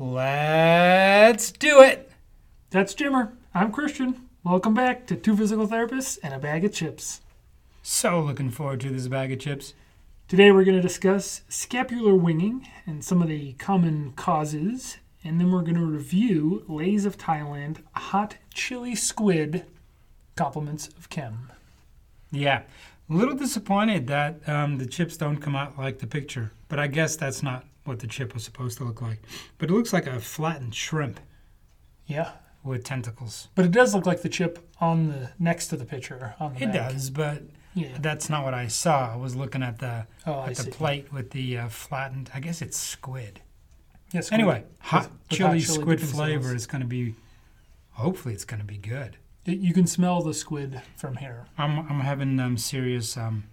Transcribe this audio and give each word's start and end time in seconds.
Let's 0.00 1.50
do 1.50 1.80
it. 1.80 2.12
That's 2.70 2.94
Jimmer. 2.94 3.32
I'm 3.52 3.72
Christian. 3.72 4.28
Welcome 4.44 4.72
back 4.72 5.08
to 5.08 5.16
Two 5.16 5.36
Physical 5.36 5.66
Therapists 5.66 6.20
and 6.22 6.32
a 6.32 6.38
Bag 6.38 6.64
of 6.64 6.72
Chips. 6.72 7.20
So 7.82 8.20
looking 8.20 8.50
forward 8.50 8.78
to 8.82 8.90
this 8.90 9.08
bag 9.08 9.32
of 9.32 9.40
chips. 9.40 9.74
Today 10.28 10.52
we're 10.52 10.62
going 10.62 10.76
to 10.76 10.80
discuss 10.82 11.42
scapular 11.48 12.14
winging 12.14 12.68
and 12.86 13.04
some 13.04 13.20
of 13.22 13.26
the 13.26 13.54
common 13.54 14.12
causes, 14.12 14.98
and 15.24 15.40
then 15.40 15.50
we're 15.50 15.62
going 15.62 15.74
to 15.74 15.84
review 15.84 16.64
Lays 16.68 17.04
of 17.04 17.18
Thailand 17.18 17.78
hot 17.94 18.36
chili 18.54 18.94
squid 18.94 19.64
compliments 20.36 20.86
of 20.96 21.10
Kim. 21.10 21.50
Yeah, 22.30 22.62
a 23.10 23.12
little 23.12 23.34
disappointed 23.34 24.06
that 24.06 24.48
um, 24.48 24.78
the 24.78 24.86
chips 24.86 25.16
don't 25.16 25.38
come 25.38 25.56
out 25.56 25.76
like 25.76 25.98
the 25.98 26.06
picture, 26.06 26.52
but 26.68 26.78
I 26.78 26.86
guess 26.86 27.16
that's 27.16 27.42
not 27.42 27.64
what 27.88 27.98
the 28.00 28.06
chip 28.06 28.34
was 28.34 28.44
supposed 28.44 28.78
to 28.78 28.84
look 28.84 29.00
like. 29.02 29.20
But 29.58 29.70
it 29.70 29.72
looks 29.72 29.92
like 29.92 30.06
a 30.06 30.20
flattened 30.20 30.74
shrimp 30.74 31.18
Yeah, 32.06 32.32
with 32.62 32.84
tentacles. 32.84 33.48
but 33.54 33.64
it 33.64 33.70
does 33.72 33.94
look 33.94 34.06
like 34.06 34.22
the 34.22 34.28
chip 34.28 34.58
on 34.80 35.08
the 35.08 35.30
next 35.38 35.68
to 35.68 35.76
the 35.76 35.84
picture 35.84 36.34
on 36.38 36.54
the 36.54 36.62
It 36.62 36.72
back. 36.72 36.92
does, 36.92 37.10
but 37.10 37.42
Yeah. 37.74 37.96
that's 38.00 38.28
not 38.30 38.44
what 38.44 38.54
I 38.54 38.68
saw. 38.68 39.12
I 39.12 39.16
was 39.16 39.34
looking 39.34 39.62
at 39.62 39.78
the 39.78 40.06
Oh, 40.26 40.34
I 40.34 40.50
at 40.50 40.56
the 40.56 40.62
see. 40.64 40.70
plate 40.70 41.12
with 41.12 41.30
the 41.30 41.58
uh, 41.58 41.68
flattened. 41.68 42.30
I 42.34 42.40
guess 42.40 42.62
it's 42.62 42.76
squid. 42.76 43.40
Yes. 44.12 44.30
Anyway, 44.32 44.64
hot 44.80 45.10
With- 45.10 45.28
chili 45.30 45.60
chili 45.60 45.60
squid 45.60 45.98
dipping 45.98 46.14
flavor 46.14 46.54
is 46.54 46.66
going 46.66 46.80
to 46.82 46.86
be. 46.86 47.14
Hopefully, 47.92 48.32
it's 48.34 48.44
going 48.44 48.60
to 48.60 48.66
be 48.66 48.78
good. 48.78 49.16
It- 49.44 49.58
you 49.58 49.74
can 49.74 49.86
smell 49.86 50.22
the 50.22 50.32
squid 50.34 50.80
from 50.96 51.16
here. 51.16 51.46
I'm 51.58 51.80
I'm 51.90 52.00
having 52.00 52.38
um, 52.40 52.56
serious 52.56 53.16
um, 53.16 53.44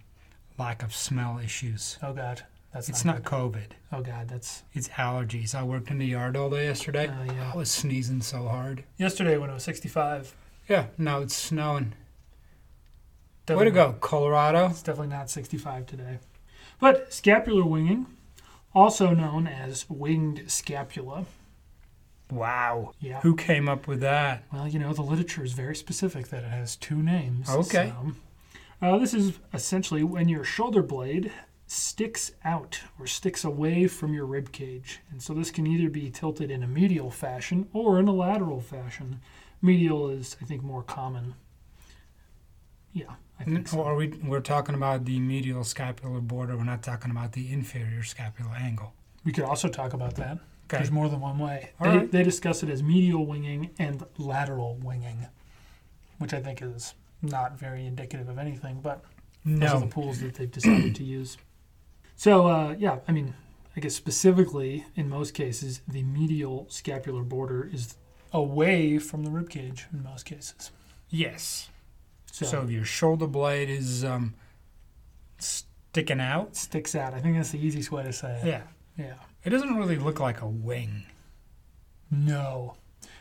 lack 0.57 0.81
of 0.83 0.95
smell 0.95 1.39
issues. 1.39 1.97
Oh 2.01 2.13
God, 2.13 2.43
that's 2.75 2.89
It's 2.89 3.05
not. 3.05 3.23
not 3.23 3.23
COVID. 3.23 3.67
Oh 3.93 4.01
God, 4.01 4.27
that's. 4.27 4.63
It's 4.73 4.89
allergies. 4.89 5.55
I 5.55 5.63
worked 5.63 5.89
in 5.89 5.97
the 5.97 6.05
yard 6.05 6.35
all 6.35 6.49
day 6.49 6.65
yesterday. 6.65 7.09
Oh 7.09 7.23
yeah. 7.33 7.51
I 7.53 7.57
was 7.57 7.71
sneezing 7.71 8.21
so 8.21 8.47
hard. 8.49 8.83
Yesterday 8.97 9.37
when 9.37 9.49
it 9.49 9.53
was 9.53 9.63
65. 9.63 10.35
Yeah, 10.67 10.87
now 10.97 11.21
it's 11.21 11.33
snowing. 11.35 11.93
Way 13.47 13.55
definitely- 13.55 13.65
to 13.65 13.75
go, 13.75 13.93
Colorado. 13.93 14.65
It's 14.67 14.81
definitely 14.83 15.15
not 15.15 15.29
65 15.29 15.85
today. 15.85 16.19
But 16.79 17.13
scapular 17.13 17.63
winging, 17.63 18.07
also 18.73 19.11
known 19.11 19.47
as 19.47 19.89
winged 19.89 20.43
scapula. 20.51 21.25
Wow. 22.31 22.91
Yeah. 22.99 23.21
Who 23.21 23.35
came 23.35 23.69
up 23.69 23.87
with 23.87 24.01
that? 24.01 24.43
Well, 24.51 24.67
you 24.67 24.79
know, 24.79 24.91
the 24.93 25.03
literature 25.03 25.43
is 25.45 25.53
very 25.53 25.75
specific 25.75 26.27
that 26.29 26.43
it 26.43 26.49
has 26.49 26.75
two 26.75 27.01
names. 27.01 27.49
Okay. 27.49 27.93
so, 27.95 28.11
uh, 28.81 28.97
this 28.97 29.13
is 29.13 29.33
essentially 29.53 30.03
when 30.03 30.27
your 30.27 30.43
shoulder 30.43 30.81
blade 30.81 31.31
sticks 31.67 32.31
out 32.43 32.81
or 32.99 33.07
sticks 33.07 33.43
away 33.43 33.87
from 33.87 34.13
your 34.13 34.25
rib 34.25 34.51
cage. 34.51 34.99
And 35.09 35.21
so 35.21 35.33
this 35.33 35.51
can 35.51 35.65
either 35.65 35.89
be 35.89 36.09
tilted 36.09 36.51
in 36.51 36.63
a 36.63 36.67
medial 36.67 37.09
fashion 37.09 37.67
or 37.73 37.99
in 37.99 38.07
a 38.07 38.13
lateral 38.13 38.61
fashion. 38.61 39.21
Medial 39.61 40.09
is, 40.09 40.37
I 40.41 40.45
think, 40.45 40.63
more 40.63 40.83
common. 40.83 41.35
Yeah, 42.93 43.15
I 43.39 43.43
think 43.43 43.67
so. 43.67 43.79
Or 43.79 43.95
we 43.95 44.07
we're 44.23 44.39
talking 44.39 44.75
about 44.75 45.05
the 45.05 45.19
medial 45.19 45.63
scapular 45.63 46.21
border. 46.21 46.55
We're 46.55 46.63
not 46.63 46.83
talking 46.83 47.11
about 47.11 47.33
the 47.33 47.51
inferior 47.51 48.03
scapular 48.03 48.55
angle. 48.55 48.93
We 49.23 49.31
could 49.31 49.43
also 49.43 49.67
talk 49.67 49.93
about 49.93 50.15
that. 50.15 50.37
Okay. 50.67 50.77
There's 50.77 50.91
more 50.91 51.09
than 51.09 51.19
one 51.19 51.37
way. 51.37 51.71
They, 51.81 51.89
right. 51.89 52.11
they 52.11 52.23
discuss 52.23 52.63
it 52.63 52.69
as 52.69 52.81
medial 52.81 53.25
winging 53.25 53.71
and 53.77 54.03
lateral 54.17 54.77
winging, 54.83 55.27
which 56.17 56.33
I 56.33 56.39
think 56.39 56.61
is 56.61 56.93
not 57.21 57.57
very 57.57 57.85
indicative 57.85 58.29
of 58.29 58.37
anything, 58.37 58.79
but 58.81 59.03
those 59.45 59.69
are 59.71 59.79
the 59.79 59.87
pools 59.87 60.21
that 60.21 60.35
they've 60.35 60.51
decided 60.51 60.95
to 60.95 61.03
use. 61.03 61.37
So, 62.15 62.47
uh, 62.47 62.75
yeah, 62.77 62.99
I 63.07 63.11
mean, 63.11 63.33
I 63.75 63.79
guess 63.81 63.93
specifically 63.95 64.85
in 64.95 65.09
most 65.09 65.33
cases, 65.33 65.81
the 65.87 66.03
medial 66.03 66.65
scapular 66.69 67.23
border 67.23 67.69
is 67.71 67.95
away 68.31 68.97
from 68.99 69.23
the 69.23 69.29
rib 69.31 69.49
cage 69.49 69.85
in 69.93 70.03
most 70.03 70.25
cases. 70.25 70.71
Yes. 71.09 71.69
So, 72.31 72.45
So, 72.45 72.61
if 72.63 72.69
your 72.71 72.85
shoulder 72.85 73.27
blade 73.27 73.69
is 73.69 74.03
um, 74.03 74.33
sticking 75.37 76.19
out, 76.19 76.55
sticks 76.55 76.95
out. 76.95 77.13
I 77.13 77.19
think 77.19 77.35
that's 77.37 77.51
the 77.51 77.59
easiest 77.65 77.91
way 77.91 78.03
to 78.03 78.13
say 78.13 78.39
it. 78.41 78.45
yeah, 78.47 78.61
Yeah. 78.97 79.15
it 79.43 79.49
doesn't 79.49 79.75
really 79.75 79.97
look 79.97 80.19
like 80.19 80.41
a 80.41 80.47
wing. 80.47 81.03
No. 82.11 82.75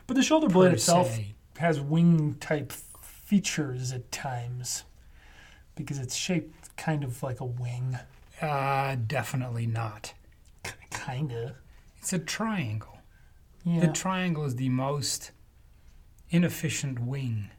But 0.07 0.15
the 0.17 0.23
shoulder 0.23 0.49
blade 0.49 0.73
itself 0.73 1.09
se. 1.09 1.35
has 1.59 1.81
wing 1.81 2.35
type 2.41 2.73
features 2.73 3.93
at 3.93 4.11
times 4.13 4.85
because 5.77 5.99
it's 5.99 6.15
shaped 6.15 6.77
kind 6.77 7.03
of 7.05 7.23
like 7.23 7.41
a 7.41 7.45
wing. 7.45 7.99
Uh, 8.49 8.97
definitely 9.07 9.67
not. 9.67 10.13
Kind 10.91 11.33
of. 11.33 11.53
It's 11.99 12.13
a 12.13 12.19
triangle. 12.19 12.99
Yeah. 13.65 13.81
The 13.81 13.89
triangle 13.93 14.45
is 14.45 14.57
the 14.57 14.69
most 14.69 15.31
inefficient 16.31 16.99
wing. 16.99 17.51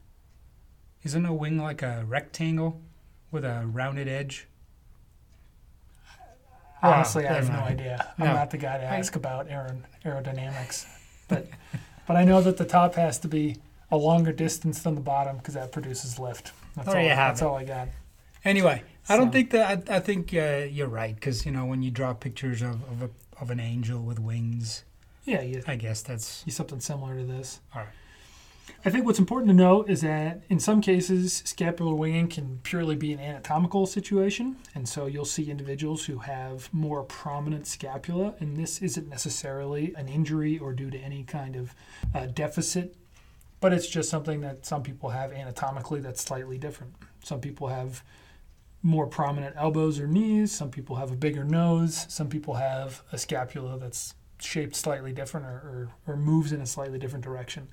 Isn't 1.02 1.26
a 1.26 1.34
wing 1.34 1.58
like 1.58 1.82
a 1.82 2.04
rectangle 2.06 2.80
with 3.30 3.44
a 3.44 3.66
rounded 3.66 4.06
edge? 4.08 4.46
Honestly, 6.82 7.26
I 7.26 7.32
have 7.34 7.48
no 7.48 7.60
mind. 7.60 7.80
idea. 7.80 8.14
I'm 8.18 8.26
No. 8.26 8.34
not 8.34 8.50
the 8.50 8.58
guy 8.58 8.78
to 8.78 8.84
ask 8.84 9.16
about 9.16 9.48
aer- 9.48 9.76
aerodynamics. 10.04 10.86
But 11.26 11.48
but 12.06 12.16
I 12.16 12.24
know 12.24 12.40
that 12.42 12.58
the 12.58 12.64
top 12.64 12.94
has 12.94 13.18
to 13.20 13.28
be 13.28 13.56
a 13.90 13.96
longer 13.96 14.32
distance 14.32 14.82
than 14.82 14.94
the 14.94 15.00
bottom 15.00 15.38
because 15.38 15.54
that 15.54 15.72
produces 15.72 16.18
lift. 16.18 16.52
That's 16.76 16.88
There 16.88 17.00
all, 17.00 17.08
That's 17.08 17.40
it. 17.40 17.44
all 17.44 17.56
I 17.56 17.64
got. 17.64 17.88
Anyway, 18.46 18.82
I 19.08 19.16
don't 19.16 19.32
think 19.32 19.50
that. 19.50 19.90
I, 19.90 19.96
I 19.96 20.00
think 20.00 20.32
uh, 20.32 20.66
you're 20.70 20.88
right 20.88 21.14
because 21.14 21.44
you 21.44 21.52
know 21.52 21.66
when 21.66 21.82
you 21.82 21.90
draw 21.90 22.14
pictures 22.14 22.62
of 22.62 22.82
of, 22.90 23.02
a, 23.02 23.10
of 23.40 23.50
an 23.50 23.60
angel 23.60 24.00
with 24.00 24.18
wings, 24.18 24.84
Yeah, 25.24 25.42
you, 25.42 25.62
I 25.66 25.76
guess 25.76 26.00
that's 26.02 26.44
you 26.46 26.52
something 26.52 26.80
similar 26.80 27.16
to 27.16 27.24
this. 27.24 27.60
all 27.74 27.82
right. 27.82 27.90
I 28.84 28.90
think 28.90 29.04
what's 29.06 29.18
important 29.18 29.48
to 29.50 29.54
note 29.54 29.88
is 29.90 30.00
that 30.02 30.42
in 30.48 30.60
some 30.60 30.80
cases, 30.80 31.42
scapular 31.44 31.94
winging 31.94 32.28
can 32.28 32.60
purely 32.62 32.94
be 32.96 33.12
an 33.12 33.20
anatomical 33.20 33.86
situation. 33.86 34.56
And 34.74 34.88
so 34.88 35.06
you'll 35.06 35.24
see 35.24 35.50
individuals 35.50 36.04
who 36.06 36.18
have 36.18 36.72
more 36.72 37.02
prominent 37.04 37.66
scapula, 37.66 38.34
and 38.40 38.56
this 38.56 38.82
isn't 38.82 39.08
necessarily 39.08 39.92
an 39.96 40.08
injury 40.08 40.58
or 40.58 40.72
due 40.72 40.90
to 40.90 40.98
any 40.98 41.24
kind 41.24 41.56
of 41.56 41.74
uh, 42.14 42.26
deficit, 42.26 42.96
but 43.60 43.72
it's 43.72 43.88
just 43.88 44.10
something 44.10 44.40
that 44.42 44.66
some 44.66 44.82
people 44.82 45.10
have 45.10 45.32
anatomically 45.32 46.00
that's 46.00 46.22
slightly 46.22 46.58
different. 46.58 46.92
Some 47.24 47.40
people 47.40 47.68
have 47.68 48.02
more 48.86 49.06
prominent 49.06 49.56
elbows 49.58 49.98
or 49.98 50.06
knees, 50.06 50.52
some 50.52 50.70
people 50.70 50.96
have 50.96 51.10
a 51.10 51.16
bigger 51.16 51.44
nose, 51.44 52.06
some 52.08 52.28
people 52.28 52.54
have 52.54 53.02
a 53.12 53.18
scapula 53.18 53.78
that's 53.78 54.14
shaped 54.38 54.76
slightly 54.76 55.12
different 55.12 55.46
or, 55.46 55.90
or, 56.06 56.14
or 56.14 56.16
moves 56.16 56.52
in 56.52 56.60
a 56.60 56.66
slightly 56.66 56.98
different 56.98 57.24
direction. 57.24 57.68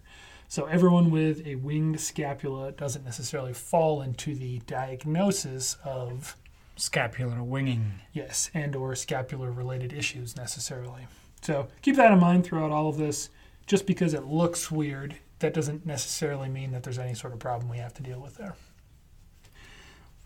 So 0.47 0.65
everyone 0.65 1.11
with 1.11 1.45
a 1.45 1.55
winged 1.55 1.99
scapula 1.99 2.71
doesn't 2.71 3.05
necessarily 3.05 3.53
fall 3.53 4.01
into 4.01 4.35
the 4.35 4.59
diagnosis 4.67 5.77
of 5.83 6.35
Scapular 6.75 7.43
winging. 7.43 7.99
yes 8.13 8.49
and 8.53 8.75
or 8.75 8.95
scapular 8.95 9.51
related 9.51 9.93
issues 9.93 10.35
necessarily. 10.35 11.05
So 11.41 11.67
keep 11.81 11.95
that 11.97 12.11
in 12.11 12.19
mind 12.19 12.43
throughout 12.43 12.71
all 12.71 12.87
of 12.87 12.97
this. 12.97 13.29
Just 13.67 13.85
because 13.85 14.13
it 14.13 14.25
looks 14.25 14.71
weird, 14.71 15.15
that 15.39 15.53
doesn't 15.53 15.85
necessarily 15.85 16.49
mean 16.49 16.71
that 16.71 16.83
there's 16.83 16.99
any 16.99 17.13
sort 17.13 17.33
of 17.33 17.39
problem 17.39 17.69
we 17.69 17.77
have 17.77 17.93
to 17.93 18.03
deal 18.03 18.19
with 18.19 18.37
there. 18.37 18.55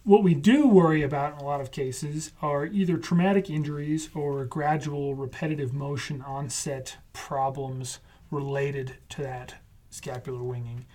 What 0.07 0.23
we 0.23 0.35
do 0.35 0.69
worry 0.69 1.01
about 1.01 1.33
in 1.33 1.39
a 1.39 1.43
lot 1.43 1.59
of 1.59 1.71
cases 1.71 2.31
are 2.41 2.65
either 2.65 2.95
traumatic 2.95 3.49
injuries 3.49 4.07
or 4.15 4.45
gradual 4.45 5.15
repetitive 5.15 5.73
motion 5.73 6.21
onset 6.21 6.95
problems 7.11 7.99
related 8.31 8.95
to 9.09 9.23
that 9.23 9.55
scapular 9.89 10.41
winging. 10.41 10.85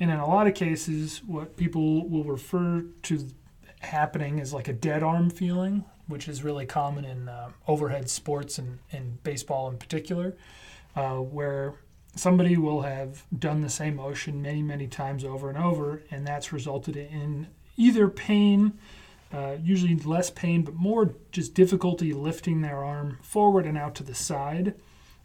And 0.00 0.10
in 0.10 0.16
a 0.16 0.26
lot 0.26 0.48
of 0.48 0.54
cases, 0.54 1.22
what 1.24 1.56
people 1.56 2.08
will 2.08 2.24
refer 2.24 2.86
to 3.02 3.28
happening 3.82 4.40
is 4.40 4.52
like 4.52 4.66
a 4.66 4.72
dead 4.72 5.04
arm 5.04 5.30
feeling, 5.30 5.84
which 6.08 6.26
is 6.26 6.42
really 6.42 6.66
common 6.66 7.04
in 7.04 7.28
uh, 7.28 7.50
overhead 7.68 8.10
sports 8.10 8.58
and, 8.58 8.80
and 8.90 9.22
baseball 9.22 9.70
in 9.70 9.78
particular, 9.78 10.34
uh, 10.96 11.18
where 11.18 11.74
somebody 12.16 12.56
will 12.56 12.82
have 12.82 13.22
done 13.38 13.60
the 13.60 13.70
same 13.70 13.94
motion 13.94 14.42
many, 14.42 14.60
many 14.60 14.88
times 14.88 15.22
over 15.22 15.48
and 15.48 15.58
over, 15.58 16.02
and 16.10 16.26
that's 16.26 16.52
resulted 16.52 16.96
in 16.96 17.46
either 17.76 18.08
pain, 18.08 18.72
uh, 19.32 19.56
usually 19.62 19.94
less 19.96 20.30
pain, 20.30 20.62
but 20.62 20.74
more 20.74 21.14
just 21.32 21.54
difficulty 21.54 22.12
lifting 22.12 22.60
their 22.60 22.84
arm 22.84 23.18
forward 23.22 23.66
and 23.66 23.76
out 23.76 23.94
to 23.96 24.02
the 24.02 24.14
side, 24.14 24.74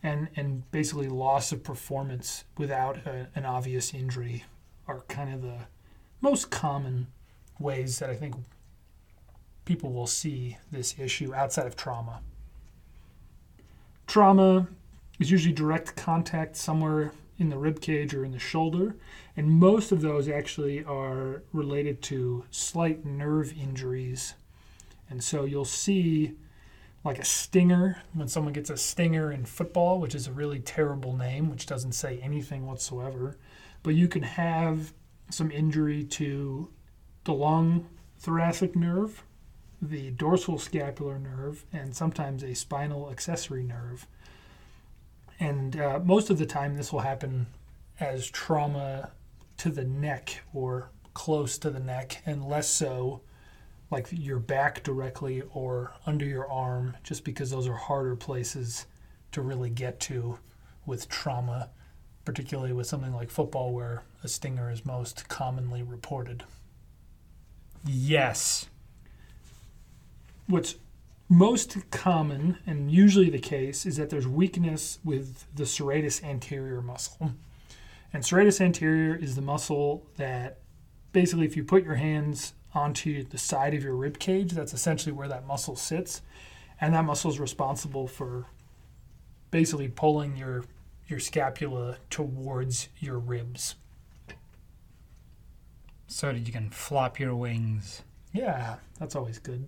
and, 0.03 0.27
and 0.35 0.69
basically 0.71 1.07
loss 1.07 1.51
of 1.51 1.63
performance 1.63 2.43
without 2.57 2.97
a, 3.05 3.27
an 3.35 3.45
obvious 3.45 3.93
injury 3.93 4.43
are 4.87 5.01
kind 5.07 5.33
of 5.33 5.41
the 5.41 5.59
most 6.19 6.49
common 6.49 7.07
ways 7.59 7.99
that 7.99 8.09
I 8.09 8.15
think 8.15 8.35
people 9.65 9.91
will 9.91 10.07
see 10.07 10.57
this 10.71 10.95
issue 10.99 11.33
outside 11.33 11.67
of 11.67 11.75
trauma. 11.75 12.21
Trauma 14.07 14.67
is 15.19 15.31
usually 15.31 15.53
direct 15.53 15.95
contact 15.95 16.55
somewhere 16.55 17.11
in 17.41 17.49
the 17.49 17.57
rib 17.57 17.81
cage 17.81 18.13
or 18.13 18.23
in 18.23 18.31
the 18.31 18.39
shoulder, 18.39 18.95
and 19.35 19.49
most 19.49 19.91
of 19.91 20.01
those 20.01 20.29
actually 20.29 20.83
are 20.83 21.43
related 21.51 22.01
to 22.03 22.45
slight 22.51 23.03
nerve 23.03 23.53
injuries. 23.59 24.35
And 25.09 25.23
so 25.23 25.43
you'll 25.43 25.65
see 25.65 26.35
like 27.03 27.19
a 27.19 27.25
stinger 27.25 28.03
when 28.13 28.27
someone 28.27 28.53
gets 28.53 28.69
a 28.69 28.77
stinger 28.77 29.31
in 29.31 29.45
football, 29.45 29.99
which 29.99 30.15
is 30.15 30.27
a 30.27 30.31
really 30.31 30.59
terrible 30.59 31.17
name, 31.17 31.49
which 31.49 31.65
doesn't 31.65 31.93
say 31.93 32.19
anything 32.21 32.67
whatsoever. 32.67 33.37
But 33.83 33.95
you 33.95 34.07
can 34.07 34.23
have 34.23 34.93
some 35.29 35.51
injury 35.51 36.03
to 36.03 36.69
the 37.23 37.33
long 37.33 37.87
thoracic 38.19 38.75
nerve, 38.75 39.23
the 39.81 40.11
dorsal 40.11 40.59
scapular 40.59 41.17
nerve, 41.17 41.65
and 41.73 41.95
sometimes 41.95 42.43
a 42.43 42.53
spinal 42.53 43.09
accessory 43.09 43.63
nerve. 43.63 44.05
And 45.41 45.75
uh, 45.75 45.99
most 46.03 46.29
of 46.29 46.37
the 46.37 46.45
time, 46.45 46.77
this 46.77 46.93
will 46.93 46.99
happen 46.99 47.47
as 47.99 48.29
trauma 48.29 49.09
to 49.57 49.69
the 49.69 49.83
neck 49.83 50.43
or 50.53 50.91
close 51.15 51.57
to 51.57 51.71
the 51.71 51.79
neck, 51.79 52.21
and 52.27 52.47
less 52.47 52.69
so 52.69 53.21
like 53.89 54.07
your 54.11 54.39
back 54.39 54.83
directly 54.83 55.41
or 55.53 55.93
under 56.05 56.25
your 56.25 56.49
arm, 56.49 56.95
just 57.03 57.25
because 57.25 57.49
those 57.49 57.67
are 57.67 57.75
harder 57.75 58.15
places 58.15 58.85
to 59.31 59.41
really 59.41 59.69
get 59.71 59.99
to 59.99 60.37
with 60.85 61.09
trauma, 61.09 61.69
particularly 62.23 62.71
with 62.71 62.85
something 62.85 63.13
like 63.13 63.29
football 63.31 63.73
where 63.73 64.03
a 64.23 64.27
stinger 64.27 64.71
is 64.71 64.85
most 64.85 65.27
commonly 65.27 65.81
reported. 65.81 66.43
Yes. 67.83 68.67
What's 70.47 70.75
most 71.31 71.89
common 71.91 72.57
and 72.67 72.91
usually 72.91 73.29
the 73.29 73.39
case 73.39 73.85
is 73.85 73.97
that 73.97 74.09
there's 74.09 74.27
weakness 74.27 74.99
with 75.03 75.45
the 75.55 75.63
serratus 75.63 76.23
anterior 76.23 76.81
muscle. 76.81 77.31
And 78.13 78.23
serratus 78.23 78.59
anterior 78.59 79.15
is 79.15 79.35
the 79.35 79.41
muscle 79.41 80.05
that 80.17 80.59
basically, 81.13 81.45
if 81.45 81.55
you 81.55 81.63
put 81.63 81.83
your 81.83 81.95
hands 81.95 82.53
onto 82.73 83.23
the 83.23 83.37
side 83.37 83.73
of 83.73 83.83
your 83.83 83.95
rib 83.95 84.19
cage. 84.19 84.51
That's 84.51 84.73
essentially 84.73 85.11
where 85.11 85.27
that 85.27 85.45
muscle 85.45 85.75
sits, 85.75 86.21
and 86.79 86.93
that 86.93 87.05
muscle 87.05 87.31
is 87.31 87.39
responsible 87.39 88.07
for 88.07 88.45
basically 89.49 89.87
pulling 89.87 90.37
your 90.37 90.63
your 91.07 91.19
scapula 91.19 91.97
towards 92.09 92.87
your 92.99 93.19
ribs. 93.19 93.75
So 96.07 96.31
that 96.31 96.39
you 96.39 96.53
can 96.53 96.69
flop 96.69 97.19
your 97.19 97.35
wings. 97.35 98.03
Yeah, 98.33 98.77
that's 98.99 99.15
always 99.15 99.39
good. 99.39 99.67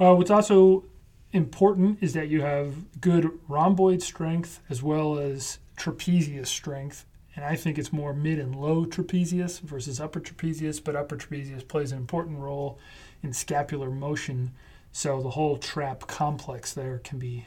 Uh, 0.00 0.14
what's 0.14 0.30
also 0.30 0.84
important 1.32 1.98
is 2.00 2.12
that 2.12 2.28
you 2.28 2.42
have 2.42 3.00
good 3.00 3.30
rhomboid 3.48 4.02
strength 4.02 4.60
as 4.68 4.82
well 4.82 5.18
as 5.18 5.58
trapezius 5.76 6.48
strength 6.48 7.06
and 7.34 7.44
I 7.44 7.56
think 7.56 7.78
it's 7.78 7.92
more 7.92 8.12
mid 8.12 8.38
and 8.38 8.54
low 8.54 8.84
trapezius 8.84 9.60
versus 9.60 10.00
upper 10.00 10.20
trapezius, 10.20 10.82
but 10.82 10.96
upper 10.96 11.16
trapezius 11.16 11.66
plays 11.66 11.92
an 11.92 11.98
important 11.98 12.38
role 12.38 12.78
in 13.22 13.32
scapular 13.32 13.90
motion. 13.90 14.52
So 14.92 15.22
the 15.22 15.30
whole 15.30 15.56
trap 15.56 16.06
complex 16.06 16.74
there 16.74 16.98
can 16.98 17.18
be 17.18 17.46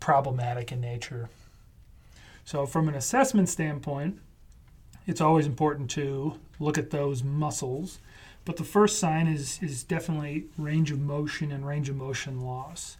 problematic 0.00 0.72
in 0.72 0.80
nature. 0.80 1.28
So, 2.44 2.66
from 2.66 2.88
an 2.88 2.96
assessment 2.96 3.48
standpoint, 3.48 4.18
it's 5.06 5.20
always 5.20 5.46
important 5.46 5.88
to 5.92 6.40
look 6.58 6.78
at 6.78 6.90
those 6.90 7.22
muscles. 7.22 8.00
But 8.50 8.56
the 8.56 8.64
first 8.64 8.98
sign 8.98 9.28
is, 9.28 9.60
is 9.62 9.84
definitely 9.84 10.46
range 10.58 10.90
of 10.90 10.98
motion 10.98 11.52
and 11.52 11.64
range 11.64 11.88
of 11.88 11.94
motion 11.94 12.40
loss. 12.40 12.96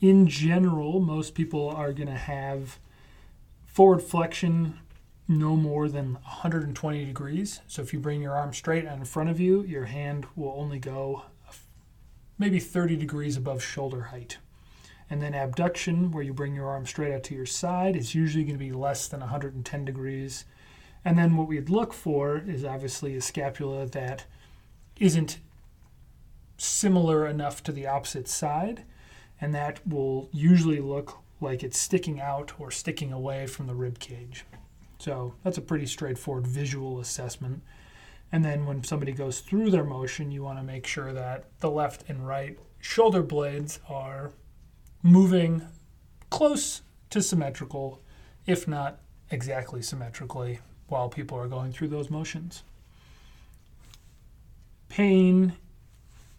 In 0.00 0.26
general, 0.26 0.98
most 0.98 1.34
people 1.34 1.68
are 1.68 1.92
going 1.92 2.08
to 2.08 2.14
have 2.14 2.78
forward 3.66 4.00
flexion 4.00 4.78
no 5.28 5.56
more 5.56 5.90
than 5.90 6.14
120 6.14 7.04
degrees. 7.04 7.60
So 7.66 7.82
if 7.82 7.92
you 7.92 8.00
bring 8.00 8.22
your 8.22 8.34
arm 8.34 8.54
straight 8.54 8.86
out 8.86 8.96
in 8.96 9.04
front 9.04 9.28
of 9.28 9.38
you, 9.38 9.62
your 9.64 9.84
hand 9.84 10.24
will 10.34 10.54
only 10.56 10.78
go 10.78 11.24
maybe 12.38 12.58
30 12.58 12.96
degrees 12.96 13.36
above 13.36 13.62
shoulder 13.62 14.04
height. 14.04 14.38
And 15.10 15.20
then 15.20 15.34
abduction, 15.34 16.12
where 16.12 16.24
you 16.24 16.32
bring 16.32 16.54
your 16.54 16.70
arm 16.70 16.86
straight 16.86 17.12
out 17.12 17.24
to 17.24 17.34
your 17.34 17.44
side, 17.44 17.94
is 17.94 18.14
usually 18.14 18.44
going 18.44 18.58
to 18.58 18.64
be 18.64 18.72
less 18.72 19.06
than 19.06 19.20
110 19.20 19.84
degrees. 19.84 20.46
And 21.04 21.18
then 21.18 21.36
what 21.36 21.46
we'd 21.46 21.68
look 21.68 21.92
for 21.92 22.38
is 22.38 22.64
obviously 22.64 23.16
a 23.16 23.20
scapula 23.20 23.84
that 23.84 24.24
isn't 24.98 25.38
similar 26.56 27.26
enough 27.26 27.62
to 27.64 27.72
the 27.72 27.86
opposite 27.86 28.28
side, 28.28 28.84
and 29.40 29.54
that 29.54 29.86
will 29.86 30.28
usually 30.32 30.80
look 30.80 31.18
like 31.40 31.62
it's 31.62 31.78
sticking 31.78 32.20
out 32.20 32.52
or 32.58 32.70
sticking 32.70 33.12
away 33.12 33.46
from 33.46 33.66
the 33.66 33.74
rib 33.74 33.98
cage. 33.98 34.44
So 34.98 35.34
that's 35.44 35.58
a 35.58 35.62
pretty 35.62 35.86
straightforward 35.86 36.46
visual 36.46 36.98
assessment. 37.00 37.62
And 38.32 38.44
then 38.44 38.66
when 38.66 38.82
somebody 38.82 39.12
goes 39.12 39.40
through 39.40 39.70
their 39.70 39.84
motion, 39.84 40.32
you 40.32 40.42
want 40.42 40.58
to 40.58 40.64
make 40.64 40.86
sure 40.86 41.12
that 41.12 41.44
the 41.60 41.70
left 41.70 42.04
and 42.08 42.26
right 42.26 42.58
shoulder 42.80 43.22
blades 43.22 43.80
are 43.88 44.32
moving 45.02 45.62
close 46.30 46.82
to 47.10 47.22
symmetrical, 47.22 48.02
if 48.46 48.66
not 48.66 48.98
exactly 49.30 49.80
symmetrically, 49.80 50.58
while 50.88 51.08
people 51.08 51.38
are 51.38 51.48
going 51.48 51.72
through 51.72 51.88
those 51.88 52.10
motions. 52.10 52.64
Pain 54.98 55.52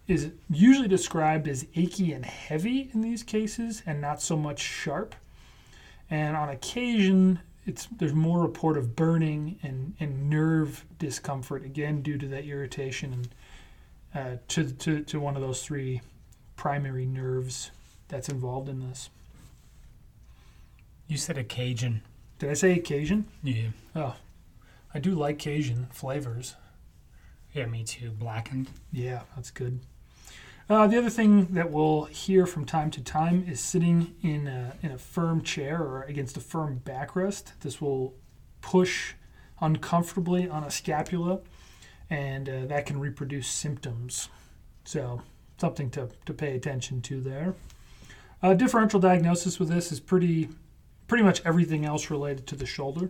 is 0.06 0.32
usually 0.50 0.90
described 0.90 1.48
as 1.48 1.66
achy 1.76 2.12
and 2.12 2.26
heavy 2.26 2.90
in 2.94 3.00
these 3.00 3.24
cases 3.24 3.82
and 3.86 4.02
not 4.02 4.22
so 4.22 4.36
much 4.36 4.60
sharp. 4.60 5.16
And 6.10 6.36
on 6.36 6.50
occasion, 6.50 7.40
it's 7.66 7.86
there's 7.86 8.12
more 8.14 8.42
report 8.42 8.78
of 8.78 8.98
burning 8.98 9.60
and, 9.64 9.94
and 10.02 10.30
nerve 10.30 10.84
discomfort, 10.98 11.64
again, 11.64 12.02
due 12.02 12.18
to 12.18 12.28
that 12.28 12.44
irritation 12.44 13.14
and 13.14 13.30
uh, 14.14 14.38
to, 14.50 14.70
to, 14.70 15.04
to 15.06 15.22
one 15.22 15.38
of 15.38 15.42
those 15.42 15.64
three 15.64 16.02
primary 16.58 17.06
nerves 17.06 17.72
that's 18.10 18.28
involved 18.28 18.68
in 18.68 18.82
this. 18.82 19.10
You 21.08 21.16
said 21.16 21.38
a 21.38 21.46
Cajun. 21.46 22.02
Did 22.40 22.50
I 22.50 22.56
say 22.56 22.78
Cajun? 22.80 23.26
Yeah. 23.42 23.70
Oh, 23.96 24.18
I 24.94 25.00
do 25.00 25.16
like 25.16 25.40
Cajun 25.40 25.88
flavors. 25.94 26.56
Yeah, 27.54 27.66
me 27.66 27.84
too. 27.84 28.12
Blackened. 28.12 28.70
Yeah, 28.92 29.22
that's 29.36 29.52
good. 29.52 29.80
Uh, 30.70 30.86
the 30.86 30.98
other 30.98 31.10
thing 31.10 31.48
that 31.56 31.72
we'll 31.72 32.04
hear 32.06 32.46
from 32.46 32.64
time 32.64 32.92
to 32.92 33.02
time 33.02 33.44
is 33.48 33.60
sitting 33.60 34.14
in 34.22 34.48
a, 34.48 34.76
in 34.84 34.92
a 34.92 34.98
firm 35.00 35.42
chair 35.42 35.82
or 35.82 36.04
against 36.04 36.38
a 36.38 36.40
firm 36.40 36.80
backrest. 36.86 37.54
This 37.62 37.82
will 37.82 38.14
push 38.62 39.14
uncomfortably 39.62 40.48
on 40.48 40.64
a 40.64 40.70
scapula, 40.70 41.40
and 42.10 42.48
uh, 42.48 42.66
that 42.68 42.86
can 42.86 43.00
reproduce 43.00 43.48
symptoms. 43.48 44.30
So, 44.86 45.24
something 45.58 45.90
to, 45.92 46.10
to 46.26 46.34
pay 46.34 46.56
attention 46.56 47.02
to 47.04 47.20
there. 47.20 47.56
Uh, 48.42 48.54
differential 48.54 49.00
diagnosis 49.00 49.60
with 49.60 49.70
this 49.70 49.92
is 49.92 50.00
pretty 50.00 50.50
pretty 51.08 51.24
much 51.24 51.42
everything 51.44 51.86
else 51.86 52.12
related 52.12 52.46
to 52.46 52.56
the 52.56 52.66
shoulder. 52.66 53.10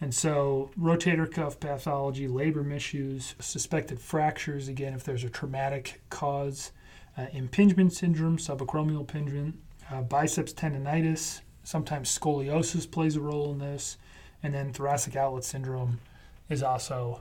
And 0.00 0.14
so, 0.14 0.70
rotator 0.78 1.30
cuff 1.30 1.60
pathology, 1.60 2.26
labrum 2.26 2.72
issues, 2.74 3.34
suspected 3.38 4.00
fractures, 4.00 4.68
again, 4.68 4.92
if 4.92 5.04
there's 5.04 5.24
a 5.24 5.30
traumatic 5.30 6.02
cause, 6.10 6.72
uh, 7.16 7.26
impingement 7.32 7.92
syndrome, 7.92 8.36
subacromial 8.36 9.00
impingement, 9.00 9.56
uh, 9.90 10.02
biceps 10.02 10.52
tendonitis, 10.52 11.40
sometimes 11.62 12.16
scoliosis 12.16 12.90
plays 12.90 13.16
a 13.16 13.20
role 13.20 13.52
in 13.52 13.58
this, 13.58 13.96
and 14.42 14.52
then 14.52 14.72
thoracic 14.72 15.16
outlet 15.16 15.44
syndrome 15.44 16.00
is 16.48 16.62
also 16.62 17.20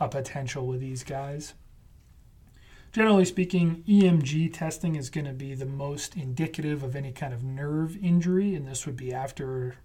a 0.00 0.08
potential 0.08 0.66
with 0.66 0.80
these 0.80 1.02
guys. 1.02 1.54
Generally 2.92 3.26
speaking, 3.26 3.84
EMG 3.86 4.54
testing 4.54 4.96
is 4.96 5.10
going 5.10 5.26
to 5.26 5.32
be 5.32 5.54
the 5.54 5.66
most 5.66 6.16
indicative 6.16 6.82
of 6.82 6.96
any 6.96 7.12
kind 7.12 7.34
of 7.34 7.42
nerve 7.42 7.96
injury, 8.02 8.54
and 8.54 8.66
this 8.66 8.86
would 8.86 8.96
be 8.96 9.12
after 9.12 9.76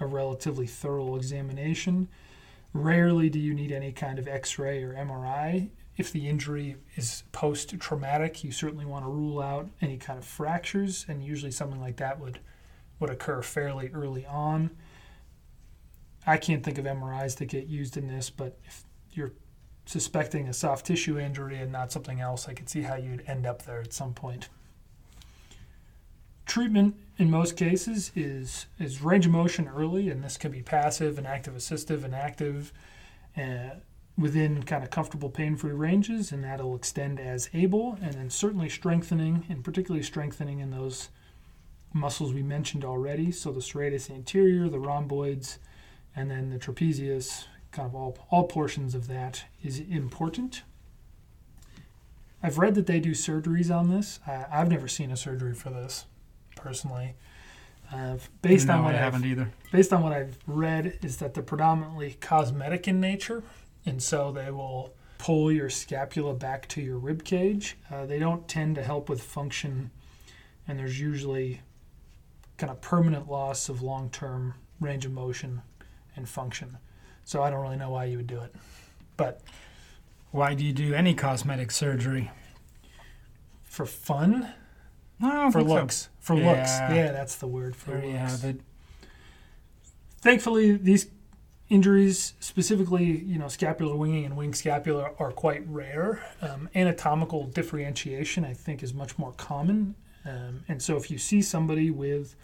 a 0.00 0.06
relatively 0.06 0.66
thorough 0.66 1.16
examination. 1.16 2.08
Rarely 2.72 3.30
do 3.30 3.38
you 3.38 3.54
need 3.54 3.72
any 3.72 3.92
kind 3.92 4.18
of 4.18 4.26
x 4.26 4.58
ray 4.58 4.82
or 4.82 4.94
MRI 4.94 5.70
if 5.96 6.10
the 6.10 6.28
injury 6.28 6.76
is 6.96 7.22
post 7.32 7.78
traumatic, 7.78 8.42
you 8.42 8.50
certainly 8.50 8.84
want 8.84 9.04
to 9.04 9.08
rule 9.08 9.40
out 9.40 9.68
any 9.80 9.96
kind 9.96 10.18
of 10.18 10.24
fractures, 10.24 11.06
and 11.08 11.24
usually 11.24 11.52
something 11.52 11.80
like 11.80 11.96
that 11.96 12.18
would, 12.18 12.40
would 12.98 13.10
occur 13.10 13.42
fairly 13.42 13.90
early 13.94 14.26
on. 14.26 14.70
I 16.26 16.36
can't 16.36 16.64
think 16.64 16.78
of 16.78 16.84
MRIs 16.84 17.36
that 17.36 17.46
get 17.46 17.66
used 17.66 17.96
in 17.96 18.08
this, 18.08 18.28
but 18.28 18.58
if 18.64 18.82
you're 19.12 19.32
suspecting 19.86 20.48
a 20.48 20.52
soft 20.52 20.86
tissue 20.86 21.18
injury 21.18 21.58
and 21.58 21.70
not 21.70 21.92
something 21.92 22.20
else, 22.20 22.48
I 22.48 22.54
could 22.54 22.68
see 22.68 22.82
how 22.82 22.96
you'd 22.96 23.22
end 23.28 23.46
up 23.46 23.64
there 23.64 23.80
at 23.80 23.92
some 23.92 24.14
point. 24.14 24.48
Treatment 26.46 26.96
in 27.18 27.30
most 27.30 27.56
cases 27.56 28.12
is, 28.14 28.66
is 28.78 29.02
range 29.02 29.26
of 29.26 29.32
motion 29.32 29.68
early, 29.68 30.10
and 30.10 30.22
this 30.22 30.36
can 30.36 30.52
be 30.52 30.62
passive 30.62 31.18
and 31.18 31.26
active 31.26 31.54
assistive 31.54 32.04
and 32.04 32.14
active. 32.14 32.72
Uh, 33.36 33.70
within 34.16 34.62
kind 34.62 34.84
of 34.84 34.90
comfortable 34.90 35.28
pain-free 35.28 35.72
ranges, 35.72 36.30
and 36.30 36.44
that'll 36.44 36.76
extend 36.76 37.18
as 37.18 37.50
able, 37.52 37.98
and 38.00 38.14
then 38.14 38.30
certainly 38.30 38.68
strengthening, 38.68 39.44
and 39.48 39.64
particularly 39.64 40.04
strengthening 40.04 40.60
in 40.60 40.70
those 40.70 41.08
muscles 41.92 42.32
we 42.32 42.42
mentioned 42.42 42.84
already. 42.84 43.32
So 43.32 43.50
the 43.50 43.60
serratus 43.60 44.08
anterior, 44.10 44.68
the 44.68 44.78
rhomboids, 44.78 45.58
and 46.14 46.30
then 46.30 46.50
the 46.50 46.58
trapezius, 46.58 47.46
kind 47.72 47.88
of 47.88 47.94
all, 47.96 48.16
all 48.30 48.44
portions 48.44 48.94
of 48.94 49.08
that 49.08 49.46
is 49.64 49.80
important. 49.80 50.62
I've 52.40 52.58
read 52.58 52.76
that 52.76 52.86
they 52.86 53.00
do 53.00 53.12
surgeries 53.12 53.74
on 53.74 53.90
this. 53.90 54.20
I, 54.26 54.46
I've 54.48 54.70
never 54.70 54.86
seen 54.86 55.10
a 55.10 55.16
surgery 55.16 55.54
for 55.54 55.70
this, 55.70 56.06
personally. 56.56 57.14
Uh, 57.92 58.16
based 58.42 58.66
no, 58.68 58.74
on 58.78 58.84
what 58.84 58.94
I 58.94 58.98
I've, 58.98 59.04
haven't 59.04 59.24
either. 59.26 59.50
based 59.70 59.92
on 59.92 60.02
what 60.02 60.12
I've 60.12 60.38
read, 60.46 60.98
is 61.02 61.18
that 61.18 61.34
they're 61.34 61.42
predominantly 61.42 62.16
cosmetic 62.20 62.88
in 62.88 63.00
nature, 63.00 63.42
and 63.86 64.02
so 64.02 64.32
they 64.32 64.50
will 64.50 64.94
pull 65.18 65.52
your 65.52 65.70
scapula 65.70 66.34
back 66.34 66.66
to 66.68 66.80
your 66.80 66.98
rib 66.98 67.24
cage. 67.24 67.76
Uh, 67.92 68.06
they 68.06 68.18
don't 68.18 68.48
tend 68.48 68.74
to 68.76 68.82
help 68.82 69.08
with 69.08 69.22
function, 69.22 69.90
and 70.66 70.78
there's 70.78 70.98
usually 70.98 71.60
kind 72.56 72.70
of 72.70 72.80
permanent 72.80 73.30
loss 73.30 73.68
of 73.68 73.82
long-term 73.82 74.54
range 74.80 75.04
of 75.04 75.12
motion 75.12 75.60
and 76.16 76.28
function. 76.28 76.78
So 77.24 77.42
I 77.42 77.50
don't 77.50 77.60
really 77.60 77.76
know 77.76 77.90
why 77.90 78.04
you 78.06 78.16
would 78.18 78.26
do 78.26 78.40
it, 78.40 78.54
but 79.16 79.40
Why 80.30 80.54
do 80.54 80.64
you 80.64 80.72
do 80.72 80.94
any 80.94 81.14
cosmetic 81.14 81.70
surgery? 81.70 82.30
for 83.62 83.86
fun, 83.86 84.52
No, 85.24 85.50
for 85.50 85.58
think 85.60 85.68
so. 85.68 85.74
looks, 85.74 86.08
for 86.20 86.34
looks, 86.36 86.70
Yeah. 86.70 86.94
yeah, 86.94 87.12
that's 87.12 87.36
the 87.36 87.46
word 87.46 87.74
for 87.76 87.92
There 87.92 88.04
you 88.04 88.12
looks. 88.12 88.42
have 88.42 88.44
it. 88.44 88.60
Thankfully, 90.20 90.72
these 90.76 91.08
injuries, 91.68 92.34
specifically, 92.40 93.04
you 93.04 93.38
know, 93.38 93.48
scapular 93.48 93.94
winging 93.96 94.24
and 94.24 94.36
wing 94.36 94.54
scapula, 94.54 95.10
are 95.18 95.32
quite 95.32 95.66
rare. 95.68 96.22
Um, 96.40 96.68
anatomical 96.74 97.44
differentiation, 97.46 98.44
I 98.44 98.54
think, 98.54 98.82
is 98.82 98.94
much 98.94 99.18
more 99.18 99.32
common. 99.32 99.94
Um, 100.24 100.64
and 100.68 100.82
so, 100.82 100.96
if 100.96 101.10
you 101.10 101.18
see 101.18 101.42
somebody 101.42 101.90
with 101.90 102.34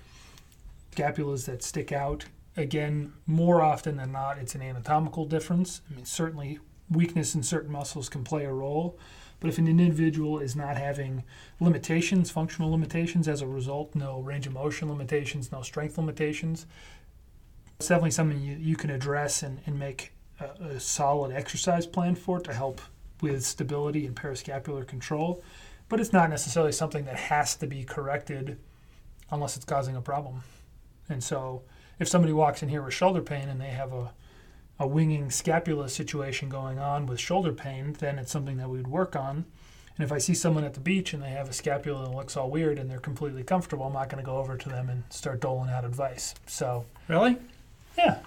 scapulas 0.95 1.47
that 1.47 1.63
stick 1.63 1.93
out, 1.93 2.27
again, 2.57 3.13
more 3.27 3.63
often 3.63 3.97
than 3.97 4.13
not, 4.13 4.39
it's 4.39 4.55
an 4.55 4.61
anatomical 4.63 5.25
difference. 5.25 5.81
I 5.91 5.95
mean, 5.95 6.05
certainly, 6.05 6.59
weakness 6.91 7.35
in 7.35 7.43
certain 7.43 7.73
muscles 7.73 8.09
can 8.11 8.25
play 8.25 8.45
a 8.45 8.53
role. 8.53 8.99
But 9.41 9.49
if 9.49 9.59
an 9.59 9.67
individual 9.67 10.39
is 10.39 10.55
not 10.55 10.77
having 10.77 11.25
limitations, 11.59 12.31
functional 12.31 12.71
limitations 12.71 13.27
as 13.27 13.41
a 13.41 13.47
result, 13.47 13.95
no 13.95 14.21
range 14.21 14.47
of 14.47 14.53
motion 14.53 14.89
limitations, 14.89 15.51
no 15.51 15.63
strength 15.63 15.97
limitations, 15.97 16.67
it's 17.79 17.89
definitely 17.89 18.11
something 18.11 18.41
you, 18.41 18.57
you 18.57 18.77
can 18.77 18.91
address 18.91 19.43
and, 19.43 19.61
and 19.65 19.79
make 19.79 20.13
a, 20.39 20.45
a 20.65 20.81
solid 20.81 21.33
exercise 21.33 21.87
plan 21.87 22.15
for 22.15 22.39
to 22.41 22.53
help 22.53 22.83
with 23.23 23.45
stability 23.45 24.07
and 24.07 24.15
periscapular 24.15 24.87
control. 24.87 25.43
But 25.89 25.99
it's 25.99 26.13
not 26.13 26.31
necessarily 26.31 26.73
something 26.73 27.07
that 27.07 27.17
has 27.17 27.57
to 27.57 27.67
be 27.67 27.83
corrected 27.85 28.59
unless 29.31 29.57
it's 29.57 29.65
causing 29.65 29.97
a 29.97 30.03
problem. 30.03 30.43
And 31.09 31.25
so 31.25 31.63
if 31.99 32.09
somebody 32.09 32.33
walks 32.33 32.63
in 32.63 32.69
here 32.69 32.83
with 32.83 32.95
shoulder 32.95 33.23
pain 33.23 33.49
and 33.49 33.61
they 33.61 33.71
have 33.71 33.93
a, 33.93 34.13
a 34.81 34.87
winging 34.87 35.31
scapula 35.31 35.89
situation 35.89 36.49
going 36.49 36.79
on 36.81 37.07
with 37.07 37.21
shoulder 37.21 37.53
pain, 37.53 37.93
then 38.01 38.19
it's 38.19 38.33
something 38.33 38.57
that 38.57 38.69
we 38.69 38.79
would 38.79 38.89
work 38.89 39.15
on. 39.15 39.45
And 39.97 40.05
if 40.05 40.11
I 40.11 40.19
see 40.19 40.33
someone 40.35 40.65
at 40.65 40.73
the 40.75 40.81
beach 40.81 41.13
and 41.13 41.23
they 41.23 41.29
have 41.31 41.49
a 41.49 41.53
scapula 41.53 42.07
that 42.09 42.17
looks 42.17 42.35
all 42.37 42.51
weird 42.51 42.79
and 42.79 42.91
they're 42.91 42.99
completely 42.99 43.43
comfortable, 43.43 43.85
I'm 43.85 43.93
not 43.93 44.09
going 44.09 44.25
to 44.25 44.27
go 44.27 44.39
over 44.39 44.57
to 44.57 44.69
them 44.71 44.89
and 44.89 45.05
start 45.11 45.41
doling 45.41 45.69
out 45.71 45.85
advice. 45.85 46.35
So 46.47 46.87
Really? 47.07 47.37
yeah, 47.99 48.21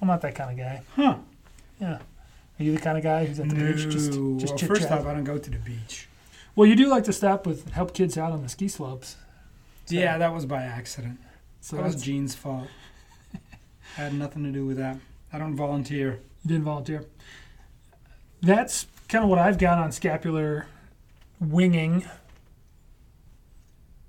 I'm 0.00 0.06
not 0.08 0.20
that 0.22 0.36
kind 0.36 0.52
of 0.52 0.56
guy. 0.64 0.82
Huh. 0.94 1.16
Yeah, 1.80 1.94
are 1.98 2.62
you 2.62 2.72
the 2.72 2.80
kind 2.80 2.96
of 2.96 3.02
guy 3.02 3.24
who's 3.26 3.40
at 3.40 3.48
the 3.48 3.54
beach 3.56 3.88
just 3.92 4.12
No. 4.12 4.38
just 4.38 4.54
well, 4.62 4.68
first 4.68 4.90
off, 4.92 5.04
I 5.06 5.14
don't 5.14 5.24
go 5.24 5.38
to 5.38 5.50
the 5.50 5.58
beach. 5.58 6.08
Well, 6.54 6.68
you 6.68 6.76
do 6.76 6.86
like 6.88 7.04
to 7.04 7.12
stop 7.12 7.46
with 7.46 7.70
help 7.72 7.92
kids 7.94 8.16
out 8.16 8.30
on 8.32 8.42
the 8.42 8.48
ski 8.48 8.68
slopes. 8.68 9.16
So- 9.86 9.94
yeah, 9.96 10.18
that 10.18 10.32
was 10.32 10.46
by 10.46 10.62
accident. 10.62 11.18
So 11.60 11.74
that 11.76 11.84
was 11.84 12.00
Gene's 12.00 12.36
fault. 12.36 12.68
I 13.34 13.38
had 14.02 14.14
nothing 14.14 14.44
to 14.44 14.52
do 14.52 14.64
with 14.64 14.76
that. 14.76 14.98
I 15.32 15.38
don't 15.38 15.56
volunteer. 15.56 16.20
you 16.42 16.48
didn't 16.48 16.64
volunteer. 16.64 17.04
That's 18.40 18.86
kind 19.08 19.24
of 19.24 19.30
what 19.30 19.38
I've 19.38 19.58
got 19.58 19.78
on 19.78 19.92
scapular 19.92 20.66
winging. 21.40 22.04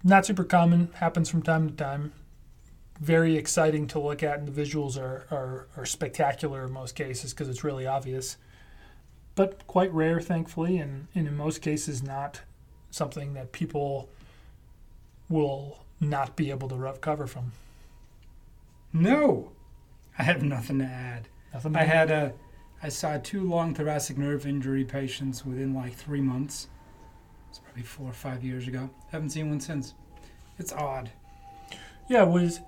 Not 0.04 0.26
super 0.26 0.44
common, 0.44 0.90
happens 0.96 1.30
from 1.30 1.42
time 1.42 1.70
to 1.70 1.76
time. 1.76 2.14
Very 3.00 3.36
exciting 3.36 3.88
to 3.88 4.00
look 4.00 4.24
at, 4.24 4.40
and 4.40 4.48
the 4.48 4.62
visuals 4.62 4.98
are, 4.98 5.26
are, 5.32 5.68
are 5.78 5.86
spectacular 5.86 6.66
in 6.66 6.72
most 6.72 6.96
cases 6.96 7.34
because 7.34 7.50
it's 7.50 7.64
really 7.64 7.86
obvious. 7.86 8.38
But 9.36 9.66
quite 9.68 9.94
rare, 9.94 10.20
thankfully, 10.20 10.78
and, 10.78 11.08
and 11.16 11.28
in 11.28 11.36
most 11.36 11.62
cases, 11.62 12.04
not 12.04 12.42
something 12.92 13.34
that 13.34 13.52
people 13.52 14.10
will 15.30 15.80
not 16.02 16.36
be 16.36 16.50
able 16.50 16.68
to 16.70 16.76
recover 16.76 17.28
from. 17.28 17.52
No, 18.92 19.52
I 20.20 20.24
have 20.24 20.44
nothing 20.44 20.80
to 20.80 20.86
add. 20.86 21.30
Nothing 21.54 21.76
I 21.76 21.84
had 21.84 22.12
a, 22.12 22.34
I 22.84 22.90
saw 22.90 23.18
two 23.18 23.50
long 23.50 23.74
thoracic 23.74 24.18
nerve 24.18 24.46
injury 24.46 24.84
patients 24.84 25.46
within 25.46 25.74
like 25.74 25.94
three 25.94 26.22
months. 26.22 26.68
It's 27.50 27.60
probably 27.60 27.84
four 27.84 28.10
or 28.10 28.14
five 28.14 28.44
years 28.44 28.68
ago. 28.68 28.90
Haven't 29.12 29.30
seen 29.30 29.50
one 29.50 29.62
since. 29.62 29.94
It's 30.60 30.74
odd. 30.74 31.10
Yeah, 32.10 32.24
it 32.24 32.30
was 32.30 32.60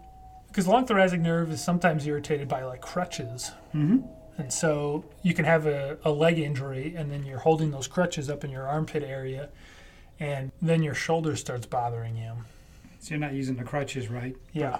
because 0.47 0.67
long 0.67 0.85
thoracic 0.85 1.19
nerve 1.19 1.51
is 1.51 1.63
sometimes 1.63 2.07
irritated 2.07 2.47
by 2.47 2.63
like 2.63 2.81
crutches. 2.81 3.51
Mm-hmm. 3.75 3.99
And 4.37 4.51
so 4.51 5.03
you 5.21 5.33
can 5.33 5.45
have 5.45 5.67
a, 5.67 5.97
a 6.03 6.11
leg 6.11 6.39
injury 6.39 6.95
and 6.95 7.11
then 7.11 7.23
you're 7.23 7.39
holding 7.39 7.71
those 7.71 7.87
crutches 7.87 8.29
up 8.29 8.43
in 8.43 8.49
your 8.49 8.67
armpit 8.67 9.03
area 9.03 9.49
and 10.19 10.51
then 10.61 10.81
your 10.81 10.93
shoulder 10.93 11.35
starts 11.35 11.65
bothering 11.65 12.15
you. 12.15 12.31
So 12.99 13.11
you're 13.11 13.19
not 13.19 13.33
using 13.33 13.55
the 13.55 13.63
crutches, 13.63 14.09
right? 14.09 14.35
Yeah. 14.53 14.79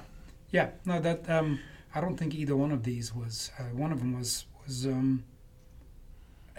Yeah. 0.51 0.69
No, 0.85 0.99
that 0.99 1.29
um, 1.29 1.59
I 1.93 2.01
don't 2.01 2.15
think 2.17 2.33
either 2.35 2.55
one 2.55 2.71
of 2.71 2.83
these 2.83 3.13
was. 3.13 3.51
Uh, 3.59 3.63
one 3.75 3.91
of 3.91 3.99
them 3.99 4.17
was 4.17 4.45
was 4.65 4.85
um, 4.85 5.23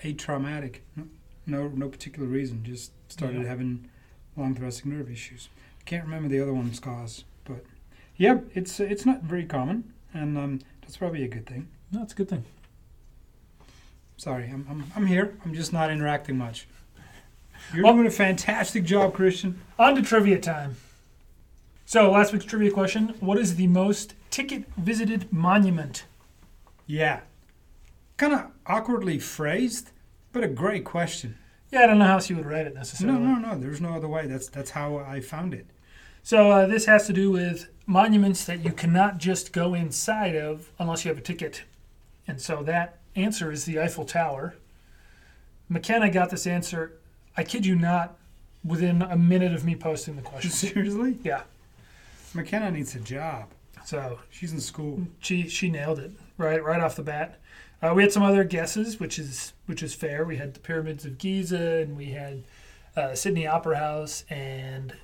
atraumatic. 0.04 0.78
No, 0.96 1.06
no, 1.46 1.68
no 1.68 1.88
particular 1.88 2.28
reason. 2.28 2.62
Just 2.64 2.92
started 3.08 3.42
Yeah. 3.42 3.48
having 3.48 3.88
long 4.36 4.54
thoracic 4.54 4.86
nerve 4.86 5.10
issues. 5.10 5.48
Can't 5.84 6.04
remember 6.04 6.28
the 6.28 6.40
other 6.40 6.52
one's 6.54 6.80
cause, 6.80 7.24
but 7.44 7.64
yeah, 8.16 8.38
it's 8.54 8.78
it's 8.80 9.04
not 9.06 9.22
very 9.22 9.44
common, 9.44 9.92
and 10.14 10.36
um, 10.38 10.60
that's 10.82 10.96
probably 10.96 11.24
a 11.24 11.28
good 11.28 11.46
thing. 11.46 11.68
No, 11.90 12.02
it's 12.02 12.12
a 12.12 12.16
good 12.16 12.28
thing. 12.28 12.44
Sorry, 14.16 14.44
I'm, 14.44 14.64
I'm, 14.70 14.84
I'm 14.94 15.06
here. 15.06 15.36
I'm 15.44 15.52
just 15.54 15.72
not 15.72 15.90
interacting 15.90 16.38
much. 16.38 16.68
You're 17.74 17.82
Well- 17.84 17.94
doing 17.94 18.06
a 18.06 18.10
fantastic 18.10 18.84
job, 18.84 19.14
Christian. 19.14 19.60
On 19.78 19.94
to 19.96 20.02
trivia 20.02 20.38
time. 20.38 20.76
So 21.86 22.10
last 22.10 22.32
week's 22.32 22.44
trivia 22.44 22.70
question, 22.70 23.14
what 23.20 23.36
is 23.38 23.56
the 23.56 23.66
most 23.66 24.14
ticket 24.32 24.64
visited 24.76 25.32
monument? 25.32 26.04
Yeah. 26.88 27.20
Kind 28.16 28.32
of 28.32 28.46
awkwardly 28.66 29.20
phrased, 29.20 29.90
but 30.32 30.42
a 30.42 30.48
great 30.48 30.84
question. 30.84 31.38
Yeah, 31.70 31.82
I 31.82 31.86
don't 31.86 31.98
know 31.98 32.06
how 32.06 32.18
you 32.20 32.36
would 32.36 32.46
write 32.46 32.66
it 32.66 32.74
necessarily. 32.74 33.20
No, 33.20 33.36
no, 33.36 33.52
no. 33.52 33.58
There's 33.58 33.80
no 33.80 33.94
other 33.94 34.08
way. 34.08 34.26
That's 34.26 34.48
that's 34.48 34.70
how 34.70 34.98
I 34.98 35.20
found 35.20 35.54
it. 35.54 35.66
So 36.22 36.50
uh, 36.50 36.66
this 36.66 36.86
has 36.86 37.06
to 37.06 37.12
do 37.12 37.30
with 37.30 37.68
monuments 37.86 38.44
that 38.44 38.64
you 38.64 38.72
cannot 38.72 39.18
just 39.18 39.52
go 39.52 39.74
inside 39.74 40.36
of 40.36 40.70
unless 40.78 41.04
you 41.04 41.10
have 41.10 41.18
a 41.18 41.22
ticket. 41.22 41.62
And 42.26 42.40
so 42.40 42.62
that 42.64 42.98
answer 43.16 43.50
is 43.50 43.64
the 43.64 43.80
Eiffel 43.80 44.04
Tower. 44.04 44.54
McKenna 45.68 46.10
got 46.10 46.30
this 46.30 46.46
answer, 46.46 46.92
I 47.36 47.44
kid 47.44 47.64
you 47.64 47.74
not, 47.74 48.16
within 48.64 49.02
a 49.02 49.16
minute 49.16 49.52
of 49.54 49.64
me 49.64 49.74
posting 49.74 50.16
the 50.16 50.22
question. 50.22 50.50
Seriously? 50.50 51.18
Yeah. 51.22 51.42
McKenna 52.34 52.70
needs 52.70 52.94
a 52.94 53.00
job. 53.00 53.48
So 53.84 54.20
She's 54.30 54.52
in 54.52 54.60
school. 54.60 55.06
she 55.18 55.48
she 55.48 55.70
nailed 55.70 55.98
it 55.98 56.12
right 56.38 56.62
right 56.62 56.80
off 56.80 56.96
the 56.96 57.02
bat. 57.02 57.40
Uh, 57.82 57.92
we 57.94 58.02
had 58.02 58.12
some 58.12 58.22
other 58.22 58.44
guesses, 58.44 59.00
which 59.00 59.18
is 59.18 59.52
which 59.66 59.82
is 59.82 59.94
fair. 59.94 60.24
We 60.24 60.36
had 60.36 60.54
the 60.54 60.60
pyramids 60.60 61.04
of 61.04 61.18
Giza, 61.18 61.80
and 61.80 61.96
we 61.96 62.06
had 62.12 62.44
uh, 62.96 63.14
Sydney 63.14 63.46
Opera 63.46 63.78
House, 63.78 64.24
and 64.30 64.94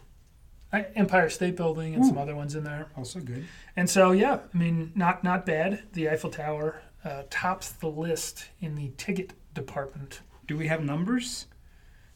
uh, 0.73 0.83
Empire 0.95 1.29
State 1.29 1.57
Building, 1.57 1.95
and 1.95 2.07
some 2.07 2.19
other 2.19 2.37
ones 2.37 2.55
in 2.55 2.63
there. 2.65 2.89
Also 2.97 3.19
good. 3.21 3.47
And 3.75 3.89
so, 3.91 4.13
yeah, 4.13 4.41
I 4.55 4.57
mean, 4.57 4.93
not 4.95 5.25
not 5.25 5.45
bad. 5.45 5.83
The 5.93 6.09
Eiffel 6.09 6.31
Tower 6.31 6.83
uh, 7.05 7.23
tops 7.31 7.71
the 7.73 7.89
list 7.89 8.47
in 8.61 8.75
the 8.77 8.93
ticket 8.97 9.33
department. 9.55 10.21
Do 10.47 10.57
we 10.57 10.69
have 10.69 10.85
numbers? 10.85 11.47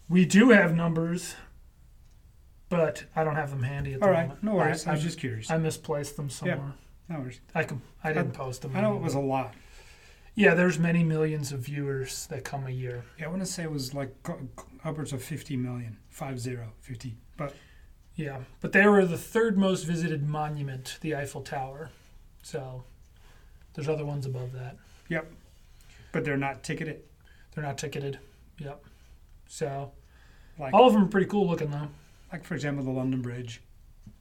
We 0.09 0.25
do 0.27 0.51
have 0.51 0.77
numbers, 0.77 1.35
but 2.73 3.05
I 3.15 3.23
don't 3.23 3.37
have 3.37 3.51
them 3.51 3.63
handy 3.63 3.93
at 3.93 4.01
the 4.01 4.07
All 4.07 4.13
right. 4.13 4.29
moment. 4.29 4.43
No 4.43 4.55
worries. 4.55 4.87
I, 4.87 4.93
I, 4.93 4.95
was 4.95 5.03
just 5.03 5.21
curious. 5.21 5.51
I 5.51 5.59
misplaced 5.59 6.17
them 6.17 6.31
somewhere. 6.31 6.73
no 7.07 7.21
worries. 7.21 7.39
I 7.55 7.65
can. 7.65 7.83
I 8.03 8.15
didn't 8.15 8.33
post 8.33 8.63
them. 8.63 8.75
I 8.75 8.81
know 8.81 8.97
it 8.97 9.03
was 9.03 9.15
a 9.15 9.21
lot. 9.21 9.53
Yeah, 10.35 10.55
there's 10.55 10.79
many 10.79 11.05
millions 11.05 11.53
of 11.53 11.61
viewers 11.61 12.27
that 12.29 12.45
come 12.45 12.67
a 12.67 12.71
year. 12.71 13.05
Yeah, 13.19 13.27
I 13.27 13.29
want 13.29 13.41
to 13.41 13.47
say 13.47 13.63
it 13.65 13.71
was 13.71 13.93
like 13.93 14.17
upwards 14.83 15.13
of 15.13 15.23
50 15.23 15.55
million. 15.59 15.99
Five 16.09 16.41
zero. 16.41 16.73
50. 16.81 17.15
But 17.37 17.55
Yeah, 18.17 18.39
but 18.63 18.73
they 18.73 18.87
were 18.87 19.05
the 19.05 19.19
third 19.19 19.59
most 19.59 19.83
visited 19.83 20.27
monument, 20.27 20.97
the 21.03 21.15
Eiffel 21.15 21.43
Tower. 21.43 21.91
So 22.43 22.85
there's 23.75 23.89
other 23.91 24.07
ones 24.07 24.25
above 24.25 24.53
that. 24.53 24.79
Yep. 25.11 25.31
But 26.13 26.25
they're 26.25 26.39
not 26.39 26.63
ticketed. 26.63 27.03
They're 27.55 27.65
not 27.65 27.77
ticketed. 27.77 28.19
Yep. 28.59 28.83
So 29.47 29.93
Like 30.59 30.73
all 30.73 30.87
of 30.87 30.95
them 30.95 31.05
are 31.05 31.09
pretty 31.09 31.27
cool 31.27 31.47
looking 31.47 31.71
though. 31.71 31.89
Like 32.33 32.45
for 32.45 32.55
example 32.55 32.85
the 32.85 32.91
London 32.91 33.21
Bridge. 33.23 33.61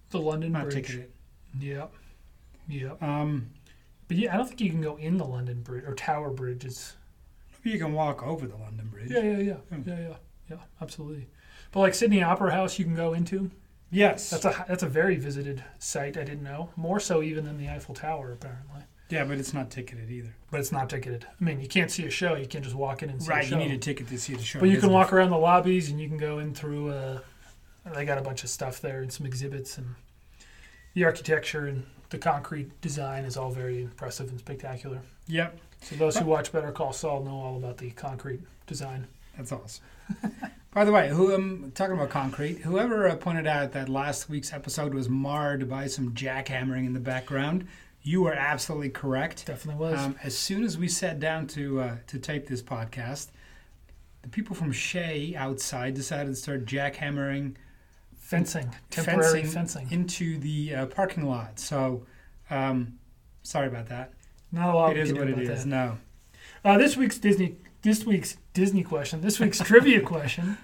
The 0.10 0.20
London 0.20 0.51
Not 0.51 0.63
Bridge. 0.63 0.75
ticketed. 0.88 1.12
Yep. 1.60 1.94
Yep. 2.68 3.01
Um, 3.03 3.50
But 4.08 4.18
yeah, 4.18 4.34
I 4.34 4.38
don't 4.38 4.48
think 4.48 4.62
you 4.62 4.70
can 4.70 4.82
go 4.82 4.98
in 4.98 5.18
the 5.18 5.25
London 5.25 5.62
Bridge 5.62 5.84
or 5.86 5.96
Tower 5.96 6.30
Bridge. 6.30 6.65
It's 6.65 6.96
you 7.63 7.77
can 7.77 7.94
walk 7.94 8.24
over 8.24 8.48
the 8.48 8.58
London 8.58 8.88
Bridge. 8.88 9.12
yeah, 9.12 9.22
yeah, 9.22 9.38
yeah, 9.38 9.53
Hmm. 9.77 9.88
yeah, 9.89 10.00
yeah, 10.00 10.15
yeah. 10.50 10.58
Absolutely. 10.82 11.27
But 11.72 11.82
like 11.82 11.94
Sydney 11.94 12.22
Opera 12.24 12.51
House, 12.51 12.77
you 12.80 12.86
can 12.86 12.96
go 12.96 13.13
into. 13.13 13.51
Yes. 13.91 14.30
That's 14.30 14.46
a 14.46 14.65
that's 14.68 14.84
a 14.84 14.88
very 14.89 15.15
visited 15.18 15.63
site. 15.80 16.18
I 16.18 16.24
didn't 16.24 16.44
know. 16.44 16.70
More 16.75 17.00
so 17.00 17.22
even 17.22 17.46
than 17.46 17.58
the 17.58 17.70
Eiffel 17.70 17.94
Tower, 17.96 18.32
apparently. 18.32 18.82
yeah, 19.10 19.25
but 19.25 19.38
it's 19.38 19.53
not 19.53 19.70
ticketed 19.70 20.10
either. 20.10 20.34
But 20.50 20.62
it's 20.62 20.72
not 20.72 20.89
ticketed. 20.89 21.25
I 21.39 21.44
mean, 21.44 21.60
you 21.62 21.68
can't 21.68 21.91
see 21.91 22.06
a 22.06 22.10
show. 22.10 22.36
You 22.36 22.46
can't 22.48 22.63
just 22.63 22.75
walk 22.75 23.03
in 23.03 23.10
and 23.10 23.22
see 23.22 23.25
a 23.25 23.30
show. 23.30 23.36
Right. 23.36 23.50
You 23.50 23.58
need 23.58 23.72
a 23.72 23.77
ticket 23.77 24.08
to 24.08 24.18
see 24.18 24.34
the 24.36 24.44
show. 24.44 24.60
But 24.60 24.70
you 24.70 24.80
can 24.80 24.89
walk 24.91 25.12
around 25.13 25.30
the 25.30 25.38
lobbies 25.38 25.89
and 25.89 26.00
you 26.00 26.08
can 26.08 26.18
go 26.18 26.39
in 26.39 26.53
through. 26.53 26.89
Uh, 26.89 27.20
they 27.94 28.06
got 28.06 28.18
a 28.18 28.22
bunch 28.22 28.44
of 28.44 28.50
stuff 28.50 28.82
there 28.82 29.02
and 29.02 29.12
some 29.12 29.26
exhibits 29.26 29.78
and 29.78 29.96
the 30.94 31.04
architecture 31.04 31.68
and 31.68 31.86
the 32.10 32.18
concrete 32.18 32.80
design 32.82 33.24
is 33.24 33.38
all 33.38 33.50
very 33.50 33.82
impressive 33.82 34.30
and 34.30 34.40
spectacular. 34.40 35.00
Yep. 35.28 35.58
So 35.82 35.96
those 35.96 36.18
who 36.18 36.26
watch 36.26 36.52
Better 36.52 36.72
Call 36.72 36.94
Saul 36.94 37.24
know 37.24 37.32
all 37.32 37.58
about 37.58 37.78
the 37.78 37.90
concrete 37.92 38.42
design. 38.68 39.08
That's 39.36 39.52
awesome. 39.52 39.84
By 40.74 40.86
the 40.86 40.92
way, 40.92 41.10
who 41.10 41.34
um, 41.34 41.72
talking 41.76 41.96
about 41.96 42.10
concrete? 42.10 42.60
Whoever 42.60 43.10
uh, 43.10 43.16
pointed 43.16 43.48
out 43.48 43.72
that 43.74 43.90
last 43.90 44.30
week's 44.30 44.54
episode 44.54 44.94
was 44.94 45.10
marred 45.10 45.70
by 45.70 45.88
some 45.88 46.14
jackhammering 46.14 46.86
in 46.86 46.94
the 46.94 47.00
background, 47.00 47.68
you 48.04 48.22
were 48.22 48.34
absolutely 48.34 48.90
correct. 48.90 49.46
Definitely 49.46 49.82
was. 49.82 50.00
Um, 50.00 50.16
as 50.24 50.38
soon 50.38 50.64
as 50.64 50.78
we 50.78 50.88
sat 50.88 51.20
down 51.20 51.48
to 51.48 51.82
uh, 51.82 51.96
to 52.08 52.20
tape 52.20 52.48
this 52.48 52.62
podcast, 52.62 53.32
the 54.22 54.30
people 54.30 54.56
from 54.56 54.72
Shea 54.72 55.36
outside 55.36 55.94
decided 55.94 56.28
to 56.28 56.36
start 56.36 56.66
jackhammering 56.66 57.56
fencing, 58.32 58.74
temporary 58.90 59.42
fencing 59.42 59.88
fencing. 59.88 59.92
into 59.92 60.38
the 60.40 60.74
uh, 60.74 60.86
parking 60.88 61.28
lot. 61.28 61.60
So, 61.60 62.06
um, 62.50 62.98
sorry 63.44 63.68
about 63.68 63.88
that. 63.90 64.14
Not 64.52 64.74
a 64.74 64.78
lot 64.78 64.92
it 64.92 64.98
is 64.98 65.14
what 65.14 65.28
it 65.28 65.38
is. 65.38 65.66
that. 65.66 65.70
No. 65.70 65.98
Uh, 66.64 66.78
this 66.78 66.96
week's 66.96 67.18
Disney, 67.18 67.58
this 67.82 68.06
week's 68.06 68.38
Disney 68.54 68.84
question, 68.84 69.22
this 69.22 69.40
week's 69.40 69.60
trivia 69.60 70.02
question 70.16 70.58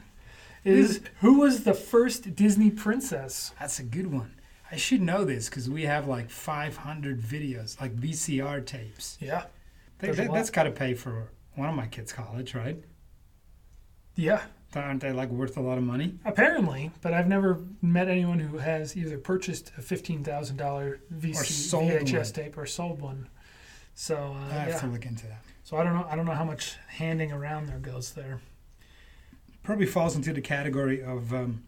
is: 0.64 1.02
Who 1.20 1.40
was 1.40 1.66
the 1.66 1.74
first 1.74 2.36
Disney 2.36 2.72
princess? 2.72 3.54
That's 3.60 3.80
a 3.80 3.84
good 3.84 4.12
one. 4.12 4.34
I 4.72 4.76
should 4.78 5.02
know 5.02 5.24
this 5.24 5.50
because 5.50 5.70
we 5.70 5.84
have 5.84 6.08
like 6.08 6.30
500 6.30 7.22
videos, 7.22 7.80
like 7.80 7.96
VCR 7.96 8.66
tapes. 8.66 9.18
Yeah, 9.20 9.46
that, 10.00 10.16
that's 10.16 10.50
got 10.50 10.64
to 10.64 10.72
pay 10.72 10.94
for 10.94 11.32
one 11.56 11.70
of 11.70 11.76
my 11.76 11.88
kids' 11.88 12.14
college, 12.14 12.56
right? 12.56 12.78
yeah. 14.16 14.42
Aren't 14.76 15.02
they 15.02 15.12
like 15.12 15.30
worth 15.30 15.58
a 15.58 15.62
lot 15.62 15.78
of 15.78 15.84
money? 15.84 16.16
Apparently, 16.26 16.92
but 17.02 17.14
I've 17.14 17.28
never 17.28 17.62
met 17.82 18.10
anyone 18.10 18.40
who 18.40 18.58
has 18.58 18.98
either 18.98 19.18
purchased 19.18 19.72
a 19.78 19.82
fifteen 19.82 20.24
thousand 20.24 20.58
dollar 20.58 21.00
VHS 21.14 21.74
one. 21.74 22.34
tape 22.34 22.58
or 22.58 22.66
sold 22.66 23.02
one. 23.02 23.30
So 23.96 24.16
uh, 24.16 24.54
I 24.54 24.60
have 24.60 24.70
yeah. 24.70 24.80
to 24.80 24.88
look 24.88 25.06
into 25.06 25.26
that. 25.28 25.42
So 25.64 25.78
I 25.78 25.84
don't 25.84 25.94
know. 25.94 26.06
I 26.10 26.16
don't 26.16 26.26
know 26.26 26.34
how 26.34 26.44
much 26.44 26.76
handing 26.88 27.32
around 27.32 27.68
there 27.68 27.80
goes 27.80 28.12
there. 28.12 28.42
Probably 29.64 29.86
falls 29.86 30.16
into 30.16 30.34
the 30.34 30.42
category 30.42 31.02
of 31.02 31.34
um, 31.34 31.64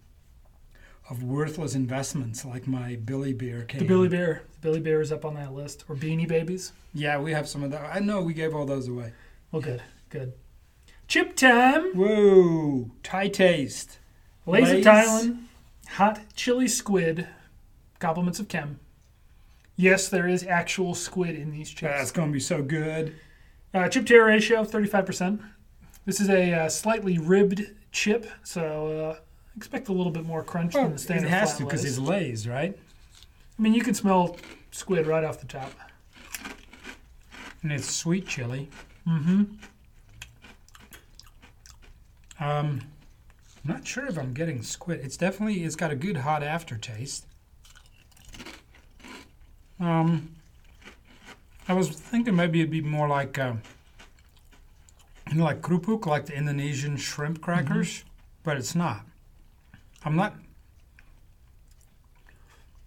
of 1.10 1.24
worthless 1.24 1.74
investments, 1.74 2.46
like 2.46 2.68
my 2.68 2.96
Billy 2.98 3.34
Bear 3.34 3.64
came. 3.64 3.80
The 3.80 3.88
Billy 3.88 4.10
Bear, 4.10 4.44
the 4.54 4.60
Billy 4.60 4.80
Bear 4.80 5.02
is 5.02 5.12
up 5.12 5.26
on 5.26 5.34
that 5.36 5.54
list, 5.54 5.86
or 5.90 5.96
Beanie 5.96 6.28
Babies. 6.28 6.72
Yeah, 6.94 7.20
we 7.20 7.32
have 7.32 7.48
some 7.48 7.64
of 7.64 7.72
that. 7.72 7.94
I 7.94 8.00
know 8.00 8.22
we 8.22 8.34
gave 8.34 8.54
all 8.54 8.66
those 8.66 8.88
away. 8.88 9.14
Well, 9.52 9.62
good, 9.62 9.82
good. 10.10 10.34
Chip 11.10 11.36
time. 11.36 11.96
Whoa, 11.96 12.92
Thai 13.02 13.30
taste. 13.30 13.98
Lazy 14.46 14.74
Lay's. 14.74 14.86
Thailand, 14.86 15.44
hot 15.88 16.22
chili 16.36 16.68
squid, 16.68 17.28
compliments 17.98 18.40
of 18.40 18.48
Kem. 18.48 18.80
Yes, 19.76 20.08
there 20.08 20.28
is 20.28 20.46
actual 20.46 20.94
squid 20.94 21.36
in 21.36 21.50
these 21.50 21.72
chips. 21.72 21.98
That's 21.98 22.12
gonna 22.12 22.32
be 22.32 22.40
so 22.40 22.62
good. 22.62 23.16
Uh, 23.74 23.90
chip 23.90 24.06
tear 24.06 24.24
ratio, 24.26 24.64
35%. 24.64 25.40
This 26.06 26.22
is 26.22 26.30
a 26.30 26.54
uh, 26.54 26.70
slightly 26.70 27.18
ribbed 27.18 27.66
chip, 27.92 28.28
so 28.44 29.16
uh, 29.16 29.20
expect 29.58 29.88
a 29.88 29.94
little 29.94 30.12
bit 30.12 30.26
more 30.26 30.44
crunch 30.44 30.76
Well, 30.76 30.84
than 30.84 30.94
the 30.94 31.00
standard. 31.00 31.26
it 31.26 31.30
has 31.32 31.58
to 31.58 31.64
because 31.64 31.86
it's 31.86 31.98
Lay's, 31.98 32.48
right? 32.48 32.78
I 33.58 33.62
mean, 33.62 33.74
you 33.74 33.82
can 33.82 33.96
smell 33.96 34.38
squid 34.70 35.08
right 35.08 35.24
off 35.24 35.40
the 35.40 35.48
top. 35.48 35.72
And 37.64 37.72
it's 37.72 37.92
sweet 37.92 38.28
chili. 38.28 38.70
Mm-hmm. 39.08 39.44
Um, 42.40 42.82
I'm 43.66 43.74
not 43.74 43.86
sure 43.88 44.06
if 44.08 44.18
I'm 44.18 44.34
getting 44.34 44.62
squid. 44.64 45.02
It's 45.04 45.18
definitely 45.18 45.64
it's 45.64 45.76
got 45.76 45.92
a 45.92 45.96
good 45.96 46.18
hot 46.18 46.42
aftertaste. 46.44 47.26
Um, 49.80 50.36
I 51.68 51.74
was 51.74 51.90
thinking 51.90 52.36
maybe 52.36 52.60
it'd 52.62 52.72
be 52.72 52.82
more 52.82 53.08
like 53.08 53.38
uh, 53.38 53.54
you 55.30 55.38
know, 55.38 55.44
like 55.44 55.62
krupuk, 55.62 56.06
like 56.06 56.26
the 56.26 56.36
Indonesian 56.36 56.98
shrimp 56.98 57.42
crackers, 57.42 58.04
but 58.44 58.58
it's 58.58 58.76
not. 58.76 59.02
I'm 60.04 60.16
not. 60.16 60.36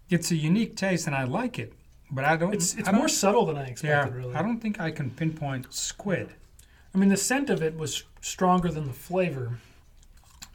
It's 0.09 0.31
a 0.31 0.35
unique 0.35 0.75
taste, 0.75 1.07
and 1.07 1.15
I 1.15 1.23
like 1.23 1.57
it, 1.57 1.73
but 2.11 2.25
I 2.25 2.35
don't. 2.35 2.53
It's, 2.53 2.75
it's 2.75 2.87
I 2.87 2.91
don't- 2.91 2.99
more 2.99 3.07
subtle 3.09 3.45
than 3.45 3.57
I 3.57 3.61
Yeah, 3.65 3.67
expected, 3.67 4.15
really. 4.15 4.35
I 4.35 4.41
don't 4.41 4.59
think 4.59 4.79
I 4.79 4.91
can 4.91 5.09
pinpoint 5.11 5.73
squid. 5.73 6.29
I 6.93 6.97
mean, 6.97 7.09
the 7.09 7.17
scent 7.17 7.49
of 7.49 7.61
it 7.63 7.77
was 7.77 8.03
stronger 8.21 8.69
than 8.69 8.85
the 8.87 8.93
flavor. 8.93 9.57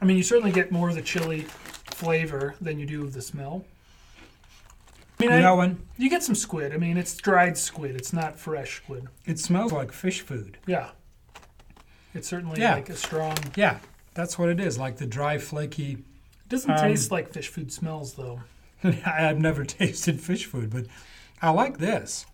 I 0.01 0.05
mean, 0.05 0.17
you 0.17 0.23
certainly 0.23 0.51
get 0.51 0.71
more 0.71 0.89
of 0.89 0.95
the 0.95 1.01
chili 1.01 1.41
flavor 1.91 2.55
than 2.61 2.79
you 2.79 2.85
do 2.85 3.03
of 3.03 3.13
the 3.13 3.21
smell. 3.21 3.65
I 5.19 5.23
mean, 5.23 5.31
You 5.31 5.37
I, 5.37 5.41
know, 5.41 5.55
when 5.57 5.85
you 5.97 6.09
get 6.09 6.23
some 6.23 6.35
squid. 6.35 6.73
I 6.73 6.77
mean, 6.77 6.95
it's 6.97 7.15
dried 7.17 7.57
squid. 7.57 7.95
It's 7.97 8.13
not 8.13 8.39
fresh 8.39 8.77
squid. 8.77 9.07
it 9.25 9.37
smells 9.37 9.73
like 9.73 9.91
fish 9.91 10.21
food. 10.21 10.57
Yeah. 10.65 10.91
It's 12.13 12.27
certainly 12.29 12.61
Yeah. 12.61 12.75
like 12.75 12.89
a 12.89 12.95
strong. 12.95 13.35
Yeah, 13.55 13.79
that's 14.13 14.39
what 14.39 14.47
it 14.49 14.59
is. 14.61 14.77
Like 14.77 14.95
the 14.97 15.05
dry, 15.05 15.37
flaky. 15.37 15.91
It 15.93 16.49
doesn't 16.49 16.71
Um, 16.71 16.77
taste 16.79 17.11
like 17.11 17.33
fish 17.33 17.49
food 17.49 17.71
smells, 17.73 18.13
though. 18.13 18.41
I've 18.83 19.39
never 19.39 19.65
tasted 19.65 20.21
fish 20.21 20.45
food, 20.45 20.69
but 20.69 20.85
I 21.41 21.49
like 21.49 21.79
this. 21.79 22.25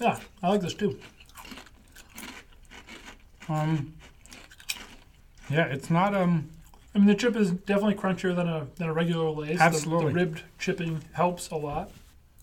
Yeah, 0.00 0.18
I 0.42 0.48
like 0.48 0.60
this 0.62 0.74
too. 0.74 0.98
Um, 3.52 3.94
yeah, 5.50 5.66
it's 5.66 5.90
not 5.90 6.14
um. 6.14 6.48
I 6.94 6.98
mean, 6.98 7.06
the 7.06 7.14
chip 7.14 7.36
is 7.36 7.50
definitely 7.52 7.94
crunchier 7.94 8.34
than 8.36 8.48
a 8.48 8.66
than 8.76 8.88
a 8.88 8.92
regular 8.92 9.30
Lay's. 9.30 9.58
The- 9.58 9.64
Absolutely. 9.64 10.06
the 10.08 10.14
ribbed 10.14 10.42
chipping 10.58 11.02
helps 11.12 11.50
a 11.50 11.56
lot. 11.56 11.90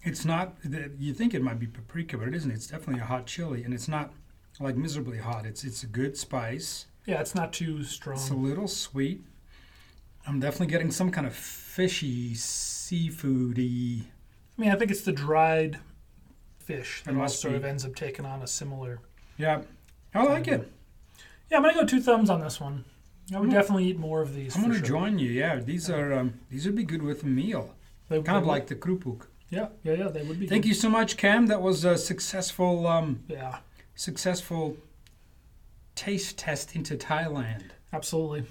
It's 0.03 0.25
not. 0.25 0.59
the- 0.63 0.91
You 0.97 1.13
think 1.13 1.33
it 1.33 1.41
might 1.41 1.59
be 1.59 1.67
paprika, 1.67 2.17
but 2.17 2.27
it 2.27 2.35
isn't. 2.35 2.51
It's 2.51 2.67
definitely 2.67 3.01
a 3.01 3.05
hot 3.05 3.25
chili, 3.25 3.63
and 3.63 3.73
it's 3.73 3.87
not 3.87 4.11
like 4.59 4.75
miserably 4.75 5.17
hot. 5.19 5.45
It's 5.45 5.63
it's 5.63 5.83
a 5.83 5.87
good 5.87 6.17
spice. 6.17 6.85
Yeah, 7.05 7.21
it's 7.21 7.33
not 7.35 7.53
too 7.53 7.83
strong. 7.83 8.17
It's 8.17 8.29
a 8.29 8.35
little 8.35 8.67
sweet. 8.67 9.21
I'm 10.27 10.39
definitely 10.39 10.67
getting 10.67 10.91
some 10.91 11.09
kind 11.11 11.25
of 11.25 11.33
fishy, 11.33 12.35
seafoody. 12.35 14.01
I 14.57 14.61
mean, 14.61 14.71
I 14.71 14.75
think 14.75 14.91
it's 14.91 15.01
the 15.01 15.11
dried 15.13 15.79
fish 16.59 17.01
that 17.05 17.15
all 17.15 17.27
sort 17.27 17.55
of 17.55 17.65
ends 17.65 17.85
up 17.85 17.95
taking 17.95 18.25
on 18.25 18.41
a 18.41 18.47
similar. 18.47 18.99
Yeah, 19.37 19.61
I 20.13 20.23
like 20.23 20.47
it. 20.47 20.71
Yeah, 21.49 21.57
I'm 21.57 21.63
gonna 21.63 21.73
go 21.73 21.85
two 21.85 22.01
thumbs 22.01 22.29
on 22.29 22.41
this 22.41 22.59
one. 22.59 22.85
I 23.33 23.39
would 23.39 23.49
I'm- 23.49 23.55
definitely 23.59 23.85
eat 23.85 23.97
more 23.99 24.21
of 24.21 24.33
these. 24.35 24.55
I'm 24.55 24.61
gonna 24.63 24.75
sure. 24.75 24.83
join 24.85 25.19
you. 25.19 25.29
Yeah, 25.29 25.59
these 25.59 25.89
are 25.89 26.13
um, 26.13 26.39
these 26.49 26.65
would 26.65 26.75
be 26.75 26.83
good 26.83 27.01
with 27.03 27.23
a 27.23 27.27
meal. 27.27 27.75
They- 28.09 28.17
Kind 28.17 28.25
they 28.27 28.31
of 28.33 28.41
would- 28.43 28.47
like 28.49 28.67
the 28.67 28.75
krupuk. 28.75 29.27
Yeah, 29.49 29.69
yeah, 29.83 29.93
yeah. 29.93 30.07
They 30.09 30.21
would 30.23 30.39
be. 30.39 30.47
Thank 30.47 30.63
good. 30.63 30.69
you 30.69 30.73
so 30.75 30.89
much, 30.89 31.17
Cam. 31.17 31.47
That 31.47 31.61
was 31.61 31.83
a 31.83 31.97
successful 31.97 32.85
um, 32.87 33.23
Yeah, 33.27 33.59
successful 33.95 34.77
taste 35.95 36.37
test 36.37 36.75
into 36.75 36.95
Thailand. 36.95 37.71
absolutely. 37.93 38.45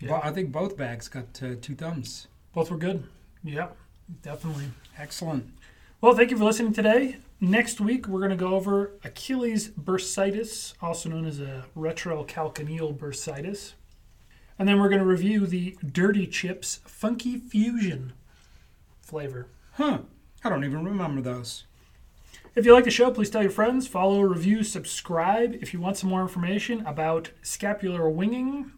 Yeah, 0.00 0.12
Well, 0.12 0.20
I 0.24 0.30
think 0.32 0.52
both 0.52 0.76
bags 0.76 1.08
got 1.08 1.40
uh, 1.42 1.54
two 1.60 1.74
thumbs. 1.74 2.28
both 2.52 2.70
were 2.70 2.76
good. 2.76 3.04
Yeah, 3.42 3.68
definitely. 4.22 4.66
Excellent. 4.98 5.50
Well, 6.00 6.14
thank 6.14 6.30
you 6.30 6.36
for 6.38 6.44
listening 6.44 6.72
today. 6.72 7.18
Next 7.44 7.78
week, 7.78 8.08
we're 8.08 8.20
going 8.20 8.30
to 8.30 8.36
go 8.36 8.54
over 8.54 8.92
Achilles 9.04 9.68
bursitis, 9.68 10.72
also 10.80 11.10
known 11.10 11.26
as 11.26 11.40
a 11.40 11.66
retrocalcaneal 11.76 12.96
bursitis. 12.96 13.74
And 14.58 14.66
then 14.66 14.80
we're 14.80 14.88
going 14.88 15.00
to 15.00 15.04
review 15.04 15.46
the 15.46 15.76
Dirty 15.84 16.26
Chips 16.26 16.80
Funky 16.86 17.36
Fusion 17.38 18.14
flavor. 19.02 19.48
Huh. 19.72 19.98
I 20.42 20.48
don't 20.48 20.64
even 20.64 20.86
remember 20.86 21.20
those. 21.20 21.64
If 22.54 22.64
you 22.64 22.72
like 22.72 22.84
the 22.84 22.90
show, 22.90 23.10
please 23.10 23.28
tell 23.28 23.42
your 23.42 23.50
friends, 23.50 23.86
follow, 23.86 24.22
review, 24.22 24.62
subscribe. 24.62 25.54
If 25.60 25.74
you 25.74 25.80
want 25.80 25.98
some 25.98 26.08
more 26.08 26.22
information 26.22 26.80
about 26.86 27.28
scapular 27.42 28.08
winging, 28.08 28.72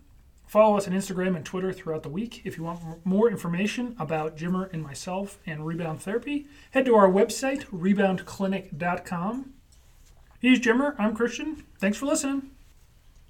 follow 0.47 0.77
us 0.77 0.87
on 0.87 0.95
Instagram 0.95 1.37
and 1.37 1.45
Twitter 1.45 1.73
throughout 1.73 2.03
the 2.03 2.09
week. 2.09 2.43
If 2.45 2.57
you 2.57 2.65
want 2.65 3.05
more 3.05 3.31
information 3.31 3.95
about 3.99 4.37
Jimmer 4.37 4.73
and 4.73 4.83
myself 4.83 5.39
and 5.47 5.67
rebound 5.67 6.01
therapy, 6.01 6.47
head 6.71 6.87
to 6.87 6.95
our 6.95 7.09
website, 7.09 7.65
reboundclinic.com. 7.67 9.53
He's 10.41 10.61
Jimmer. 10.61 10.95
I'm 10.99 11.15
Christian. 11.15 11.65
Thanks 11.79 11.99
for 11.99 12.07
listening. 12.07 12.56